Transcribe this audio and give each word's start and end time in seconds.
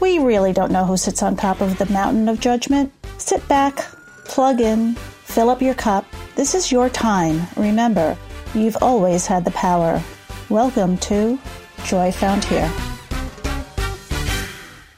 we 0.00 0.18
really 0.18 0.52
don't 0.52 0.72
know 0.72 0.86
who 0.86 0.96
sits 0.96 1.22
on 1.22 1.36
top 1.36 1.60
of 1.60 1.76
the 1.76 1.84
mountain 1.92 2.26
of 2.28 2.40
judgment. 2.40 2.90
Sit 3.18 3.46
back, 3.48 3.76
plug 4.24 4.60
in, 4.60 4.94
fill 4.94 5.50
up 5.50 5.60
your 5.60 5.74
cup. 5.74 6.06
This 6.36 6.54
is 6.54 6.72
your 6.72 6.88
time. 6.88 7.46
Remember, 7.56 8.16
you've 8.54 8.78
always 8.80 9.26
had 9.26 9.44
the 9.44 9.50
power. 9.50 10.02
Welcome 10.48 10.96
to 10.98 11.38
Joy 11.84 12.12
Found 12.12 12.44
Here. 12.44 12.66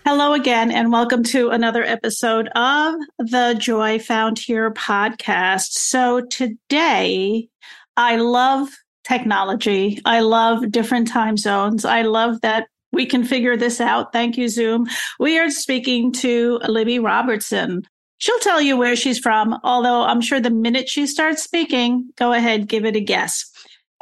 Hello 0.06 0.34
again, 0.34 0.70
and 0.70 0.92
welcome 0.92 1.24
to 1.24 1.50
another 1.50 1.82
episode 1.82 2.48
of 2.54 2.94
the 3.18 3.56
Joy 3.58 3.98
Found 3.98 4.38
Here 4.38 4.72
podcast. 4.72 5.72
So, 5.72 6.20
today, 6.20 7.48
I 7.96 8.16
love 8.16 8.68
technology. 9.04 10.00
I 10.04 10.20
love 10.20 10.70
different 10.70 11.08
time 11.08 11.36
zones. 11.36 11.84
I 11.84 12.02
love 12.02 12.40
that 12.42 12.68
we 12.92 13.06
can 13.06 13.24
figure 13.24 13.56
this 13.56 13.80
out. 13.80 14.12
Thank 14.12 14.36
you, 14.36 14.48
Zoom. 14.48 14.86
We 15.18 15.38
are 15.38 15.50
speaking 15.50 16.12
to 16.12 16.60
Libby 16.68 16.98
Robertson. 16.98 17.82
She'll 18.18 18.38
tell 18.38 18.60
you 18.60 18.76
where 18.76 18.94
she's 18.94 19.18
from, 19.18 19.58
although 19.64 20.02
I'm 20.02 20.20
sure 20.20 20.38
the 20.38 20.50
minute 20.50 20.88
she 20.88 21.06
starts 21.06 21.42
speaking, 21.42 22.10
go 22.16 22.32
ahead, 22.32 22.68
give 22.68 22.84
it 22.84 22.94
a 22.94 23.00
guess. 23.00 23.50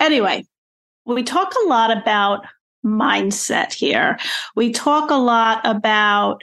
Anyway, 0.00 0.44
we 1.06 1.22
talk 1.22 1.54
a 1.54 1.68
lot 1.68 1.96
about 1.96 2.44
mindset 2.84 3.72
here. 3.72 4.18
We 4.56 4.72
talk 4.72 5.10
a 5.10 5.14
lot 5.14 5.60
about 5.64 6.42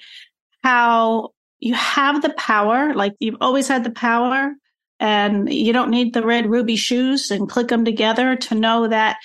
how 0.63 1.33
you 1.59 1.73
have 1.73 2.21
the 2.21 2.33
power, 2.33 2.93
like 2.93 3.13
you've 3.19 3.37
always 3.41 3.67
had 3.67 3.83
the 3.83 3.91
power, 3.91 4.53
and 4.99 5.51
you 5.51 5.73
don't 5.73 5.91
need 5.91 6.13
the 6.13 6.25
red 6.25 6.49
ruby 6.49 6.75
shoes 6.75 7.29
and 7.29 7.49
click 7.49 7.67
them 7.67 7.85
together 7.85 8.35
to 8.35 8.55
know 8.55 8.87
that 8.87 9.17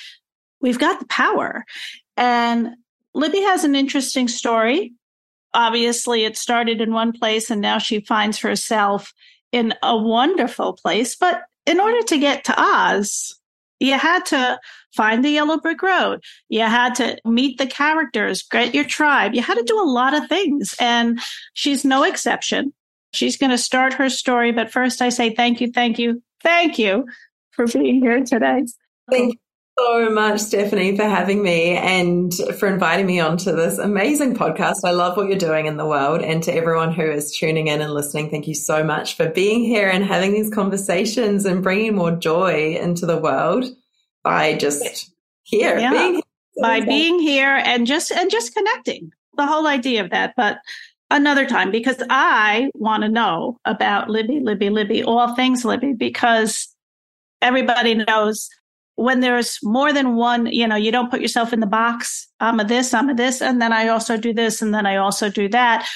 we've 0.61 0.79
got 0.79 1.01
the 1.01 1.07
power. 1.07 1.65
And 2.17 2.75
Libby 3.15 3.41
has 3.43 3.65
an 3.65 3.75
interesting 3.75 4.29
story. 4.29 4.93
Obviously, 5.55 6.25
it 6.25 6.37
started 6.37 6.81
in 6.81 6.93
one 6.93 7.13
place 7.13 7.51
and 7.51 7.61
now 7.61 7.79
she 7.79 8.01
finds 8.01 8.39
herself 8.39 9.13
in 9.53 9.75
a 9.83 9.97
wonderful 9.97 10.73
place. 10.73 11.15
But 11.15 11.43
in 11.67 11.79
order 11.79 12.03
to 12.03 12.19
get 12.19 12.45
to 12.45 12.55
Oz, 12.57 13.39
you 13.79 13.99
had 13.99 14.25
to 14.27 14.59
find 14.95 15.25
the 15.25 15.31
yellow 15.31 15.59
brick 15.59 15.83
road. 15.83 16.23
You 16.49 16.61
had 16.61 16.95
to 16.97 17.19
meet 17.25 17.59
the 17.59 17.67
characters, 17.67 18.43
get 18.43 18.75
your 18.75 18.85
tribe. 18.85 19.35
You 19.35 19.43
had 19.43 19.59
to 19.59 19.65
do 19.65 19.81
a 19.81 19.85
lot 19.85 20.15
of 20.15 20.29
things. 20.29 20.75
And 20.81 21.21
she's 21.55 21.85
no 21.85 22.05
exception. 22.05 22.73
She's 23.13 23.37
going 23.37 23.51
to 23.51 23.59
start 23.59 23.93
her 23.95 24.09
story. 24.09 24.53
But 24.53 24.71
first, 24.71 25.03
I 25.03 25.11
say 25.11 25.35
thank 25.35 25.61
you, 25.61 25.71
thank 25.71 25.99
you, 25.99 26.23
thank 26.43 26.79
you 26.79 27.07
for 27.51 27.67
being 27.67 28.01
here 28.01 28.25
today. 28.25 28.65
Thank 29.11 29.39
so 29.79 30.11
much, 30.11 30.41
Stephanie, 30.41 30.97
for 30.97 31.05
having 31.05 31.43
me 31.43 31.77
and 31.77 32.33
for 32.59 32.69
inviting 32.69 33.07
me 33.07 33.21
onto 33.21 33.53
this 33.53 33.79
amazing 33.79 34.35
podcast. 34.35 34.77
I 34.85 34.91
love 34.91 35.17
what 35.17 35.29
you're 35.29 35.39
doing 35.39 35.67
in 35.67 35.77
the 35.77 35.87
world. 35.87 36.21
And 36.23 36.43
to 36.45 36.55
everyone 36.55 36.93
who 36.93 37.03
is 37.03 37.37
tuning 37.37 37.69
in 37.69 37.81
and 37.81 37.93
listening, 37.93 38.31
thank 38.31 38.47
you 38.47 38.55
so 38.55 38.85
much 38.85 39.17
for 39.17 39.29
being 39.29 39.65
here 39.65 39.89
and 39.89 40.05
having 40.05 40.33
these 40.33 40.53
conversations 40.53 41.45
and 41.45 41.63
bringing 41.63 41.95
more 41.95 42.13
joy 42.13 42.77
into 42.77 43.07
the 43.07 43.19
world 43.19 43.65
by 44.23 44.55
just 44.55 45.11
here, 45.43 45.79
yeah. 45.79 45.91
being 45.91 46.15
here. 46.15 46.23
by 46.61 46.81
being 46.81 47.19
here 47.19 47.61
and 47.65 47.87
just 47.87 48.13
and 48.13 48.31
just 48.31 48.55
connecting. 48.55 49.11
The 49.37 49.47
whole 49.47 49.67
idea 49.67 50.05
of 50.05 50.11
that, 50.11 50.35
but 50.37 50.59
another 51.11 51.47
time 51.47 51.71
because 51.71 52.03
I 52.11 52.71
want 52.75 53.03
to 53.03 53.09
know 53.09 53.59
about 53.65 54.11
Libby, 54.11 54.41
Libby, 54.41 54.69
Libby, 54.69 55.03
all 55.03 55.35
things 55.35 55.65
Libby, 55.65 55.95
because 55.95 56.69
everybody 57.41 57.95
knows 57.95 58.49
when 59.03 59.21
there's 59.21 59.59
more 59.63 59.93
than 59.93 60.15
one, 60.15 60.47
you 60.47 60.67
know, 60.67 60.77
you 60.77 60.93
don't 60.93 61.11
put 61.11 61.21
yourself 61.21 61.53
in 61.53 61.61
the 61.61 61.67
box. 61.67 62.29
I'm 62.39 62.61
a 62.61 62.65
this, 62.65 62.95
I'm 62.95 63.09
a 63.09 63.15
this, 63.15 63.43
and 63.43 63.61
then 63.61 63.73
I 63.73 63.89
also 63.89 64.17
do 64.17 64.33
this, 64.33 64.63
and 64.63 64.73
then 64.73 64.87
I 64.87 64.97
also 64.97 65.29
do 65.29 65.49
that. 65.49 65.89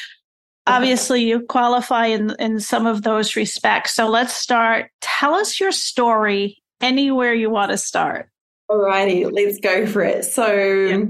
Obviously, 0.67 1.23
you 1.23 1.43
qualify 1.43 2.07
in 2.07 2.35
in 2.41 2.59
some 2.59 2.87
of 2.87 3.03
those 3.03 3.37
respects. 3.37 3.95
So 3.95 4.09
let's 4.09 4.35
start. 4.35 4.91
Tell 5.01 5.35
us 5.35 5.61
your 5.61 5.71
story 5.71 6.61
anywhere 6.81 7.33
you 7.33 7.49
want 7.49 7.71
to 7.71 7.79
start. 7.79 8.29
Alrighty, 8.69 9.31
let's 9.33 9.61
go 9.61 9.87
for 9.87 10.03
it. 10.03 10.25
So 10.25 10.53
yeah. 10.53 11.05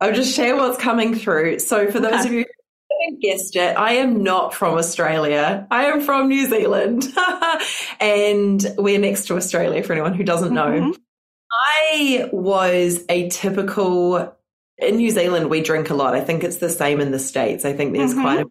I'll 0.00 0.12
just 0.12 0.36
share 0.36 0.56
what's 0.56 0.78
coming 0.78 1.16
through. 1.16 1.58
So 1.58 1.90
for 1.90 1.98
those 1.98 2.24
of 2.24 2.32
you 2.32 2.44
who 2.44 3.04
haven't 3.04 3.20
guessed 3.20 3.56
it, 3.56 3.76
I 3.76 3.94
am 3.94 4.22
not 4.22 4.54
from 4.54 4.78
Australia. 4.78 5.66
I 5.72 5.86
am 5.86 6.00
from 6.00 6.28
New 6.28 6.48
Zealand. 6.48 7.12
and 8.00 8.64
we're 8.78 9.00
next 9.00 9.26
to 9.26 9.36
Australia 9.36 9.82
for 9.82 9.94
anyone 9.94 10.14
who 10.14 10.22
doesn't 10.22 10.54
know. 10.54 10.68
Mm-hmm. 10.68 11.01
I 11.74 12.28
was 12.32 13.04
a 13.08 13.28
typical 13.28 14.36
in 14.78 14.96
New 14.96 15.10
Zealand 15.10 15.50
we 15.50 15.62
drink 15.62 15.90
a 15.90 15.94
lot. 15.94 16.14
I 16.14 16.20
think 16.20 16.44
it's 16.44 16.56
the 16.56 16.68
same 16.68 17.00
in 17.00 17.10
the 17.10 17.18
States. 17.18 17.64
I 17.64 17.72
think 17.72 17.92
there's 17.92 18.12
mm-hmm. 18.12 18.22
quite 18.22 18.40
a 18.40 18.50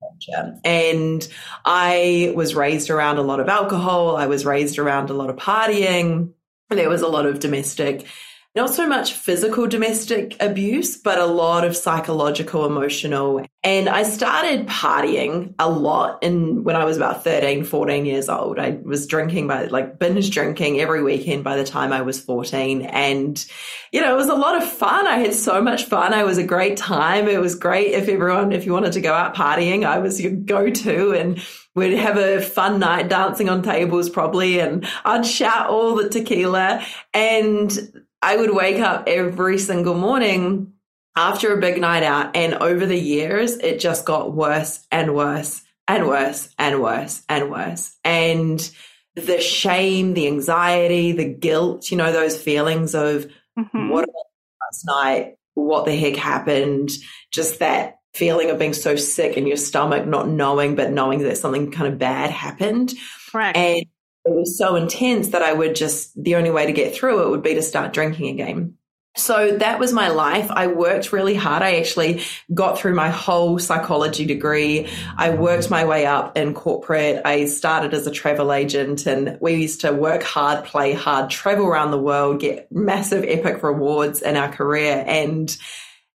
culture. 0.00 0.58
And 0.64 1.26
I 1.64 2.32
was 2.34 2.54
raised 2.54 2.90
around 2.90 3.18
a 3.18 3.22
lot 3.22 3.40
of 3.40 3.48
alcohol. 3.48 4.16
I 4.16 4.26
was 4.26 4.44
raised 4.44 4.78
around 4.78 5.10
a 5.10 5.14
lot 5.14 5.30
of 5.30 5.36
partying. 5.36 6.32
There 6.70 6.88
was 6.88 7.02
a 7.02 7.08
lot 7.08 7.26
of 7.26 7.38
domestic 7.38 8.06
not 8.54 8.74
so 8.74 8.86
much 8.86 9.14
physical 9.14 9.66
domestic 9.66 10.36
abuse, 10.38 10.98
but 10.98 11.18
a 11.18 11.24
lot 11.24 11.64
of 11.64 11.74
psychological, 11.74 12.66
emotional. 12.66 13.46
And 13.62 13.88
I 13.88 14.02
started 14.02 14.66
partying 14.66 15.54
a 15.58 15.70
lot 15.70 16.22
in 16.22 16.62
when 16.62 16.76
I 16.76 16.84
was 16.84 16.98
about 16.98 17.24
13, 17.24 17.64
14 17.64 18.04
years 18.04 18.28
old. 18.28 18.58
I 18.58 18.78
was 18.84 19.06
drinking 19.06 19.46
by 19.46 19.64
like 19.64 19.98
binge 19.98 20.30
drinking 20.30 20.80
every 20.80 21.02
weekend 21.02 21.44
by 21.44 21.56
the 21.56 21.64
time 21.64 21.94
I 21.94 22.02
was 22.02 22.20
14. 22.20 22.82
And, 22.82 23.42
you 23.90 24.02
know, 24.02 24.12
it 24.12 24.16
was 24.18 24.28
a 24.28 24.34
lot 24.34 24.60
of 24.60 24.68
fun. 24.68 25.06
I 25.06 25.18
had 25.18 25.32
so 25.32 25.62
much 25.62 25.84
fun. 25.84 26.12
I 26.12 26.24
was 26.24 26.36
a 26.36 26.44
great 26.44 26.76
time. 26.76 27.28
It 27.28 27.40
was 27.40 27.54
great 27.54 27.92
if 27.92 28.06
everyone, 28.06 28.52
if 28.52 28.66
you 28.66 28.74
wanted 28.74 28.92
to 28.92 29.00
go 29.00 29.14
out 29.14 29.34
partying, 29.34 29.86
I 29.86 29.98
was 30.00 30.20
your 30.20 30.32
go 30.32 30.68
to 30.68 31.12
and 31.12 31.42
we'd 31.74 31.96
have 31.96 32.18
a 32.18 32.42
fun 32.42 32.80
night 32.80 33.08
dancing 33.08 33.48
on 33.48 33.62
tables 33.62 34.10
probably 34.10 34.60
and 34.60 34.86
I'd 35.06 35.24
shout 35.24 35.70
all 35.70 35.94
the 35.94 36.10
tequila 36.10 36.84
and 37.14 38.04
I 38.22 38.36
would 38.36 38.54
wake 38.54 38.78
up 38.78 39.04
every 39.08 39.58
single 39.58 39.94
morning 39.94 40.74
after 41.16 41.52
a 41.52 41.60
big 41.60 41.80
night 41.80 42.04
out. 42.04 42.36
And 42.36 42.54
over 42.54 42.86
the 42.86 42.98
years, 42.98 43.56
it 43.58 43.80
just 43.80 44.04
got 44.04 44.32
worse 44.32 44.86
and 44.90 45.14
worse 45.14 45.62
and 45.88 46.06
worse 46.06 46.48
and 46.58 46.80
worse 46.80 47.22
and 47.28 47.50
worse. 47.50 47.96
And 48.04 48.70
the 49.14 49.40
shame, 49.40 50.14
the 50.14 50.28
anxiety, 50.28 51.12
the 51.12 51.28
guilt, 51.28 51.90
you 51.90 51.96
know, 51.96 52.12
those 52.12 52.40
feelings 52.40 52.94
of 52.94 53.26
mm-hmm. 53.58 53.88
what 53.88 54.08
last 54.08 54.86
night, 54.86 55.34
what 55.54 55.84
the 55.84 55.94
heck 55.94 56.16
happened, 56.16 56.90
just 57.30 57.58
that 57.58 57.98
feeling 58.14 58.50
of 58.50 58.58
being 58.58 58.74
so 58.74 58.96
sick 58.96 59.36
in 59.36 59.46
your 59.46 59.56
stomach, 59.56 60.06
not 60.06 60.28
knowing, 60.28 60.76
but 60.76 60.92
knowing 60.92 61.20
that 61.20 61.38
something 61.38 61.70
kind 61.70 61.92
of 61.92 61.98
bad 61.98 62.30
happened. 62.30 62.92
Right. 63.34 63.56
And 63.56 63.86
it 64.24 64.32
was 64.32 64.56
so 64.56 64.76
intense 64.76 65.28
that 65.28 65.42
I 65.42 65.52
would 65.52 65.74
just, 65.74 66.12
the 66.22 66.36
only 66.36 66.50
way 66.50 66.66
to 66.66 66.72
get 66.72 66.94
through 66.94 67.24
it 67.24 67.30
would 67.30 67.42
be 67.42 67.54
to 67.54 67.62
start 67.62 67.92
drinking 67.92 68.28
again. 68.28 68.74
So 69.14 69.58
that 69.58 69.78
was 69.78 69.92
my 69.92 70.08
life. 70.08 70.50
I 70.50 70.68
worked 70.68 71.12
really 71.12 71.34
hard. 71.34 71.62
I 71.62 71.76
actually 71.76 72.22
got 72.54 72.78
through 72.78 72.94
my 72.94 73.10
whole 73.10 73.58
psychology 73.58 74.24
degree. 74.24 74.88
I 75.18 75.30
worked 75.30 75.70
my 75.70 75.84
way 75.84 76.06
up 76.06 76.38
in 76.38 76.54
corporate. 76.54 77.20
I 77.26 77.44
started 77.44 77.92
as 77.92 78.06
a 78.06 78.10
travel 78.10 78.54
agent 78.54 79.04
and 79.04 79.36
we 79.38 79.54
used 79.56 79.82
to 79.82 79.92
work 79.92 80.22
hard, 80.22 80.64
play 80.64 80.94
hard, 80.94 81.28
travel 81.28 81.66
around 81.66 81.90
the 81.90 81.98
world, 81.98 82.40
get 82.40 82.72
massive 82.72 83.24
epic 83.24 83.62
rewards 83.62 84.22
in 84.22 84.36
our 84.36 84.50
career. 84.50 85.04
And, 85.06 85.54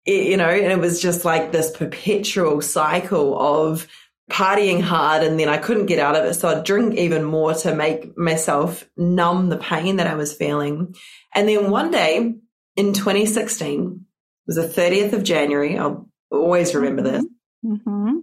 it, 0.04 0.26
you 0.26 0.36
know, 0.36 0.50
and 0.50 0.72
it 0.72 0.78
was 0.78 1.00
just 1.00 1.24
like 1.24 1.50
this 1.50 1.70
perpetual 1.70 2.60
cycle 2.60 3.40
of 3.40 3.88
partying 4.30 4.80
hard 4.80 5.22
and 5.22 5.38
then 5.38 5.48
I 5.48 5.58
couldn't 5.58 5.86
get 5.86 5.98
out 5.98 6.16
of 6.16 6.24
it. 6.24 6.34
So 6.34 6.48
I'd 6.48 6.64
drink 6.64 6.94
even 6.94 7.24
more 7.24 7.54
to 7.54 7.74
make 7.74 8.16
myself 8.16 8.88
numb 8.96 9.48
the 9.48 9.58
pain 9.58 9.96
that 9.96 10.06
I 10.06 10.14
was 10.14 10.34
feeling. 10.34 10.94
And 11.34 11.48
then 11.48 11.70
one 11.70 11.90
day 11.90 12.34
in 12.76 12.92
2016, 12.92 13.84
it 13.84 14.00
was 14.46 14.56
the 14.56 14.62
30th 14.62 15.12
of 15.12 15.24
January. 15.24 15.78
I'll 15.78 16.08
always 16.30 16.74
remember 16.74 17.02
this. 17.02 17.24
Mm-hmm. 17.64 18.18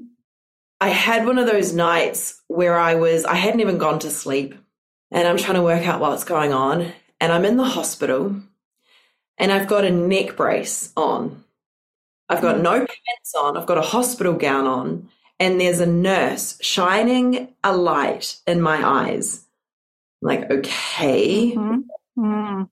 I 0.82 0.90
had 0.90 1.26
one 1.26 1.38
of 1.38 1.48
those 1.48 1.74
nights 1.74 2.42
where 2.48 2.78
I 2.78 2.96
was, 2.96 3.26
I 3.26 3.36
hadn't 3.36 3.60
even 3.60 3.78
gone 3.78 4.00
to 4.00 4.10
sleep 4.10 4.56
and 5.12 5.28
I'm 5.28 5.38
trying 5.38 5.56
to 5.56 5.62
work 5.62 5.86
out 5.86 6.00
what's 6.00 6.24
going 6.24 6.54
on. 6.54 6.92
And 7.22 7.34
I'm 7.34 7.46
in 7.46 7.58
the 7.58 7.66
hospital 7.66 8.42
and 9.38 9.52
I've 9.52 9.68
got 9.68 9.84
a 9.84 9.92
neck 9.92 10.38
brace 10.38 10.94
on. 10.96 11.44
I've 12.30 12.42
got 12.42 12.62
no 12.62 12.78
pants 12.78 13.34
on. 13.38 13.58
I've 13.58 13.66
got 13.66 13.78
a 13.78 13.82
hospital 13.82 14.34
gown 14.34 14.68
on 14.68 15.10
and 15.40 15.60
there's 15.60 15.80
a 15.80 15.86
nurse 15.86 16.58
shining 16.62 17.54
a 17.64 17.76
light 17.76 18.38
in 18.46 18.62
my 18.62 18.86
eyes. 18.86 19.46
I'm 20.22 20.28
like, 20.28 20.52
okay. 20.52 21.54
Mm-hmm. 21.54 22.24
Mm-hmm. 22.24 22.64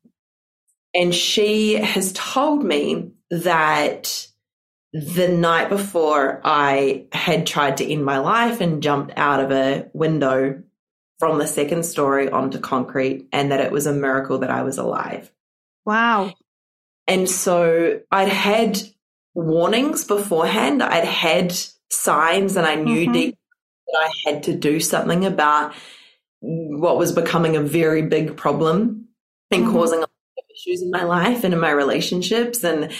And 0.94 1.16
she 1.16 1.74
has 1.74 2.12
told 2.14 2.64
me 2.64 3.12
that 3.30 4.28
the 4.94 5.28
night 5.28 5.69
before 5.69 6.42
I 6.44 7.06
had 7.12 7.46
tried 7.46 7.78
to 7.78 7.92
end 7.92 8.04
my 8.04 8.18
life 8.18 8.62
and 8.62 8.81
jumped 8.81 9.13
out 9.16 9.40
of 9.40 9.52
a 9.52 9.90
window 9.94 10.63
from 11.20 11.40
the 11.40 11.48
second 11.48 11.84
story 11.84 12.30
onto 12.30 12.60
concrete, 12.60 13.28
and 13.31 13.52
that 13.52 13.60
it 13.60 13.72
was 13.72 13.88
a 13.88 13.94
miracle 13.94 14.40
that 14.40 14.52
I 14.52 14.62
was 14.62 14.78
alive. 14.78 15.31
Wow. 15.84 16.34
And 17.08 17.28
so 17.28 18.02
I'd 18.12 18.30
had 18.30 18.80
warnings 19.34 20.04
beforehand. 20.04 20.84
I'd 20.84 21.06
had 21.06 21.58
signs 21.89 22.56
and 22.56 22.66
I 22.66 22.75
knew 22.75 23.04
mm-hmm. 23.04 23.13
deep 23.13 23.38
that 23.88 23.98
I 23.98 24.30
had 24.30 24.44
to 24.44 24.56
do 24.56 24.80
something 24.80 25.25
about 25.25 25.74
what 26.39 26.98
was 26.98 27.12
becoming 27.12 27.56
a 27.56 27.62
very 27.62 28.04
big 28.04 28.38
problem 28.38 29.07
and 29.51 29.63
mm-hmm. 29.63 29.74
causing 29.74 30.04
issues 30.54 30.81
in 30.81 30.92
my 30.92 31.04
life 31.04 31.44
and 31.44 31.54
in 31.54 31.60
my 31.60 31.72
relationships. 31.72 32.63
And 32.63 32.92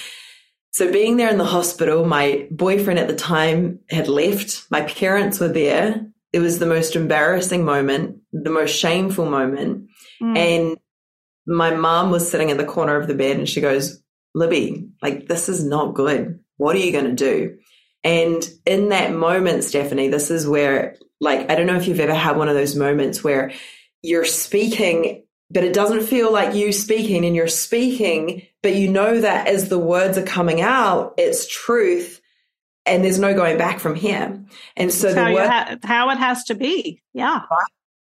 so 0.72 0.92
being 0.92 1.18
there 1.18 1.30
in 1.30 1.38
the 1.38 1.45
hospital, 1.45 2.06
my 2.06 2.48
boyfriend 2.51 3.00
at 3.00 3.07
the 3.07 3.16
time 3.16 3.80
had 3.89 4.07
left. 4.07 4.66
My 4.69 4.81
parents 4.81 5.39
were 5.39 5.48
there. 5.48 6.06
It 6.34 6.39
was 6.39 6.60
the 6.60 6.66
most 6.66 6.95
embarrassing 6.95 7.66
moment, 7.66 8.19
the 8.31 8.50
most 8.50 8.75
shameful 8.75 9.25
moment. 9.25 9.89
Mm. 10.22 10.38
And 10.38 10.78
my 11.48 11.74
mom 11.74 12.12
was 12.12 12.30
sitting 12.30 12.50
in 12.50 12.57
the 12.57 12.66
corner 12.66 12.95
of 12.95 13.07
the 13.07 13.16
bed 13.16 13.38
and 13.38 13.48
she 13.48 13.62
goes, 13.62 14.01
Libby, 14.36 14.89
like, 15.01 15.28
this 15.28 15.50
is 15.50 15.63
not 15.63 15.95
good. 15.95 16.39
What 16.57 16.75
are 16.75 16.80
you 16.80 16.92
going 16.92 17.06
to 17.06 17.13
do? 17.13 17.57
And 18.07 18.50
in 18.65 18.88
that 18.89 19.12
moment, 19.12 19.65
Stephanie, 19.65 20.07
this 20.07 20.31
is 20.31 20.48
where, 20.48 20.95
like, 21.19 21.51
I 21.51 21.56
don't 21.56 21.68
know 21.68 21.75
if 21.75 21.89
you've 21.89 22.00
ever 22.00 22.13
had 22.13 22.38
one 22.38 22.48
of 22.48 22.56
those 22.56 22.74
moments 22.74 23.21
where 23.21 23.51
you're 24.01 24.24
speaking, 24.24 25.25
but 25.51 25.65
it 25.65 25.74
doesn't 25.74 26.04
feel 26.04 26.31
like 26.31 26.56
you 26.56 26.71
speaking 26.71 27.25
and 27.25 27.36
you're 27.36 27.50
speaking, 27.50 28.44
but 28.63 28.75
you 28.75 28.89
know 28.89 29.19
that 29.19 29.48
as 29.48 29.68
the 29.68 29.77
words 29.77 30.18
are 30.18 30.24
coming 30.24 30.62
out, 30.62 31.15
it's 31.18 31.50
truth 31.50 32.21
and 32.86 33.04
there's 33.04 33.19
no 33.19 33.33
going 33.33 33.57
back 33.57 33.80
from 33.80 33.94
here. 33.94 34.42
And 34.77 34.89
so 34.89 35.13
the 35.13 35.33
word, 35.33 35.50
ha- 35.50 35.75
how 35.83 36.10
it 36.12 36.18
has 36.18 36.45
to 36.45 36.56
be. 36.56 37.01
Yeah. 37.13 37.42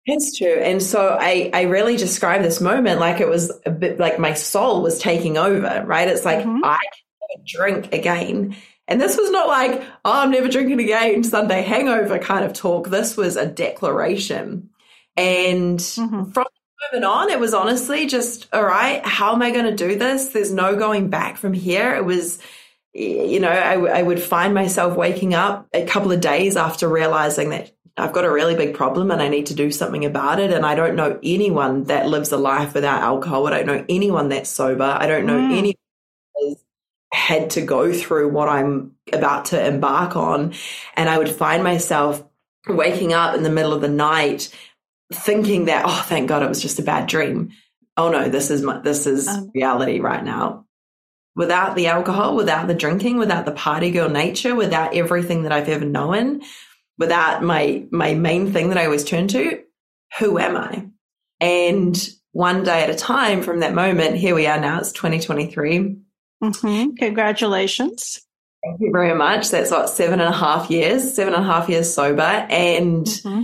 It's 0.06 0.38
true. 0.38 0.54
And 0.54 0.84
so 0.84 1.18
I, 1.20 1.50
I 1.52 1.64
really 1.64 1.98
describe 1.98 2.44
this 2.44 2.62
moment 2.62 3.00
like 3.00 3.22
it 3.22 3.28
was 3.28 3.52
a 3.66 3.72
bit 3.72 3.98
like 3.98 4.20
my 4.20 4.36
soul 4.36 4.84
was 4.84 5.00
taking 5.00 5.40
over, 5.40 5.84
right? 5.88 6.08
It's 6.08 6.26
like 6.26 6.46
mm-hmm. 6.46 6.64
I 6.64 6.78
can 6.78 7.44
drink 7.44 7.92
again 7.92 8.56
and 8.90 9.00
this 9.00 9.16
was 9.16 9.30
not 9.30 9.48
like, 9.48 9.84
oh, 10.04 10.22
I'm 10.22 10.32
never 10.32 10.50
drinking 10.50 10.80
again, 10.80 11.24
Sunday 11.24 11.62
hangover 11.62 12.18
kind 12.18 12.44
of 12.44 12.54
talk. 12.54 12.90
This 12.90 13.16
was 13.16 13.38
a 13.38 13.46
declaration. 13.46 14.72
And 15.16 15.80
mm-hmm. 15.80 16.32
from 16.32 16.48
moving 16.92 17.06
on, 17.06 17.30
it 17.30 17.40
was 17.40 17.54
honestly 17.54 18.08
just, 18.08 18.48
all 18.52 18.64
right, 18.64 19.06
how 19.06 19.34
am 19.34 19.44
I 19.44 19.52
going 19.52 19.66
to 19.66 19.76
do 19.76 19.96
this? 19.96 20.30
There's 20.30 20.52
no 20.52 20.76
going 20.76 21.10
back 21.10 21.38
from 21.38 21.54
here. 21.54 21.96
It 21.96 22.04
was, 22.04 22.40
you 22.94 23.40
know, 23.40 23.50
I, 23.50 24.00
I 24.00 24.02
would 24.02 24.22
find 24.22 24.56
myself 24.56 24.98
waking 24.98 25.36
up 25.36 25.68
a 25.72 25.86
couple 25.86 26.12
of 26.12 26.20
days 26.20 26.58
after 26.58 26.90
realizing 26.90 27.52
that 27.52 27.72
I've 27.96 28.14
got 28.14 28.26
a 28.26 28.32
really 28.32 28.56
big 28.56 28.74
problem 28.74 29.12
and 29.12 29.22
I 29.22 29.28
need 29.28 29.48
to 29.48 29.54
do 29.54 29.70
something 29.70 30.04
about 30.04 30.40
it. 30.40 30.52
And 30.52 30.66
I 30.66 30.74
don't 30.74 30.96
know 30.96 31.20
anyone 31.22 31.84
that 31.86 32.08
lives 32.08 32.32
a 32.32 32.38
life 32.38 32.74
without 32.74 33.04
alcohol. 33.04 33.46
I 33.46 33.52
don't 33.52 33.68
know 33.68 33.86
anyone 33.88 34.30
that's 34.30 34.50
sober. 34.50 34.98
I 35.00 35.06
don't 35.06 35.28
know 35.28 35.38
mm. 35.38 35.58
anyone 35.58 35.76
had 37.12 37.52
to 37.52 37.62
go 37.62 37.92
through 37.92 38.30
what 38.30 38.50
I'm 38.50 38.96
about 39.12 39.46
to 39.46 39.66
embark 39.66 40.16
on. 40.16 40.54
And 40.96 41.10
I 41.10 41.18
would 41.18 41.30
find 41.30 41.64
myself 41.64 42.24
waking 42.68 43.14
up 43.14 43.36
in 43.36 43.44
the 43.44 43.50
middle 43.50 43.74
of 43.74 43.82
the 43.82 43.88
night 43.88 44.54
thinking 45.12 45.66
that, 45.66 45.86
oh, 45.88 46.06
thank 46.08 46.30
God 46.30 46.44
it 46.44 46.50
was 46.50 46.62
just 46.62 46.80
a 46.80 46.84
bad 46.84 47.08
dream. 47.08 47.50
Oh 47.98 48.10
no, 48.10 48.30
this 48.30 48.52
is 48.52 48.62
my, 48.62 48.80
this 48.80 49.08
is 49.08 49.28
um, 49.28 49.52
reality 49.54 50.00
right 50.00 50.24
now. 50.24 50.66
Without 51.36 51.76
the 51.76 51.88
alcohol, 51.88 52.36
without 52.36 52.68
the 52.68 52.74
drinking, 52.74 53.18
without 53.18 53.46
the 53.46 53.52
party 53.52 53.92
girl 53.92 54.10
nature, 54.10 54.56
without 54.56 54.96
everything 54.96 55.44
that 55.44 55.52
I've 55.52 55.70
ever 55.70 55.86
known, 55.86 56.42
without 56.98 57.44
my 57.44 57.86
my 57.92 58.14
main 58.14 58.52
thing 58.52 58.70
that 58.70 58.78
I 58.78 58.86
always 58.86 59.04
turn 59.04 59.28
to, 59.30 59.64
who 60.20 60.38
am 60.38 60.58
I? 60.58 60.88
And 61.40 62.10
one 62.32 62.64
day 62.64 62.84
at 62.84 62.90
a 62.90 62.96
time 62.96 63.42
from 63.42 63.62
that 63.62 63.74
moment, 63.74 64.16
here 64.16 64.36
we 64.36 64.48
are 64.48 64.60
now, 64.60 64.80
it's 64.80 64.92
2023. 64.92 65.98
Mm-hmm. 66.44 66.96
Congratulations. 66.96 68.22
Thank 68.64 68.82
you 68.82 68.92
very 68.92 69.16
much. 69.16 69.50
That's 69.50 69.72
what 69.72 69.90
seven 69.90 70.20
and 70.20 70.34
a 70.34 70.38
half 70.38 70.70
years, 70.70 71.14
seven 71.14 71.34
and 71.34 71.44
a 71.44 71.46
half 71.46 71.70
years 71.70 71.94
sober, 71.94 72.22
and 72.22 73.06
mm-hmm. 73.06 73.44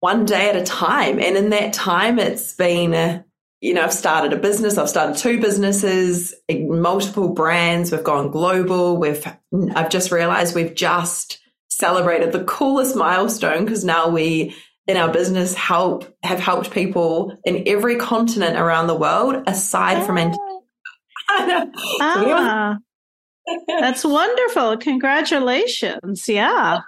one 0.00 0.24
day 0.24 0.48
at 0.48 0.56
a 0.56 0.64
time. 0.64 1.18
And 1.18 1.36
in 1.36 1.50
that 1.50 1.72
time, 1.72 2.18
it's 2.18 2.54
been, 2.54 3.24
you 3.60 3.74
know, 3.74 3.82
I've 3.82 3.92
started 3.92 4.32
a 4.32 4.36
business. 4.36 4.78
I've 4.78 4.88
started 4.88 5.16
two 5.16 5.40
businesses, 5.40 6.34
multiple 6.50 7.30
brands. 7.30 7.90
We've 7.90 8.04
gone 8.04 8.30
global. 8.30 8.96
We've, 8.96 9.26
I've 9.74 9.90
just 9.90 10.12
realized 10.12 10.54
we've 10.54 10.74
just 10.74 11.40
celebrated 11.68 12.30
the 12.30 12.44
coolest 12.44 12.94
milestone 12.94 13.64
because 13.64 13.84
now 13.84 14.08
we 14.08 14.54
in 14.86 14.96
our 14.96 15.12
business 15.12 15.54
help 15.54 16.14
have 16.22 16.38
helped 16.38 16.70
people 16.70 17.36
in 17.44 17.64
every 17.66 17.96
continent 17.96 18.56
around 18.56 18.86
the 18.86 18.94
world 18.94 19.42
aside 19.46 20.04
from 20.06 20.18
Antarctica 20.18 20.53
ah, 22.00 22.78
that's 23.66 24.04
wonderful. 24.04 24.76
Congratulations. 24.78 26.28
Yeah. 26.28 26.80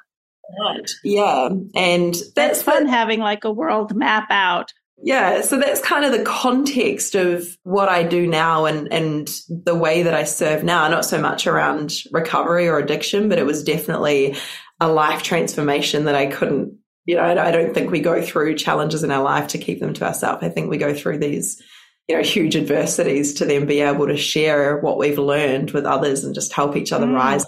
Yeah. 1.05 1.49
And 1.75 2.14
that's, 2.14 2.33
that's 2.33 2.62
fun 2.62 2.85
what, 2.85 2.93
having 2.93 3.21
like 3.21 3.45
a 3.45 3.52
world 3.52 3.95
map 3.95 4.26
out. 4.31 4.73
Yeah. 5.02 5.43
So 5.43 5.59
that's 5.59 5.81
kind 5.81 6.05
of 6.05 6.12
the 6.12 6.25
context 6.25 7.14
of 7.14 7.57
what 7.64 7.88
I 7.88 8.02
do 8.02 8.26
now 8.26 8.64
and, 8.64 8.90
and 8.93 9.28
the 9.49 9.75
way 9.75 10.02
that 10.02 10.14
I 10.14 10.25
serve 10.25 10.64
now. 10.64 10.88
Not 10.88 11.05
so 11.05 11.21
much 11.21 11.47
around 11.47 11.95
recovery 12.12 12.69
or 12.69 12.78
addiction, 12.78 13.28
but 13.28 13.38
it 13.38 13.47
was 13.47 13.62
definitely 13.62 14.37
a 14.81 14.88
life 14.88 15.23
transformation 15.23 16.05
that 16.05 16.14
I 16.14 16.26
couldn't, 16.26 16.78
you 17.05 17.16
know, 17.16 17.25
I 17.25 17.50
don't 17.50 17.75
think 17.75 17.90
we 17.90 18.00
go 18.00 18.23
through 18.23 18.57
challenges 18.57 19.05
in 19.05 19.11
our 19.11 19.23
life 19.23 19.49
to 19.49 19.59
keep 19.59 19.81
them 19.81 19.95
to 19.95 20.07
ourselves. 20.07 20.43
I 20.43 20.49
think 20.49 20.71
we 20.71 20.78
go 20.78 20.95
through 20.95 21.19
these 21.19 21.62
you 22.08 22.16
know 22.16 22.22
huge 22.22 22.56
adversities 22.56 23.34
to 23.34 23.44
then 23.44 23.66
be 23.66 23.80
able 23.80 24.06
to 24.06 24.16
share 24.16 24.78
what 24.78 24.98
we've 24.98 25.18
learned 25.18 25.72
with 25.72 25.84
others 25.84 26.25
and 26.25 26.34
just 26.34 26.52
help 26.52 26.76
each 26.76 26.92
other 26.92 27.06
mm. 27.06 27.14
rise. 27.14 27.44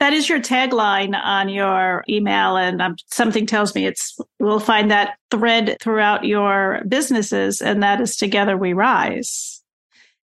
That 0.00 0.12
is 0.12 0.28
your 0.28 0.40
tagline 0.40 1.16
on 1.16 1.48
your 1.48 2.04
email 2.08 2.56
and 2.56 2.82
um, 2.82 2.96
something 3.10 3.46
tells 3.46 3.74
me 3.74 3.86
it's 3.86 4.18
we'll 4.38 4.60
find 4.60 4.90
that 4.90 5.16
thread 5.30 5.78
throughout 5.80 6.24
your 6.24 6.82
businesses 6.86 7.62
and 7.62 7.82
that 7.82 8.00
is 8.00 8.16
together 8.16 8.56
we 8.56 8.72
rise. 8.72 9.62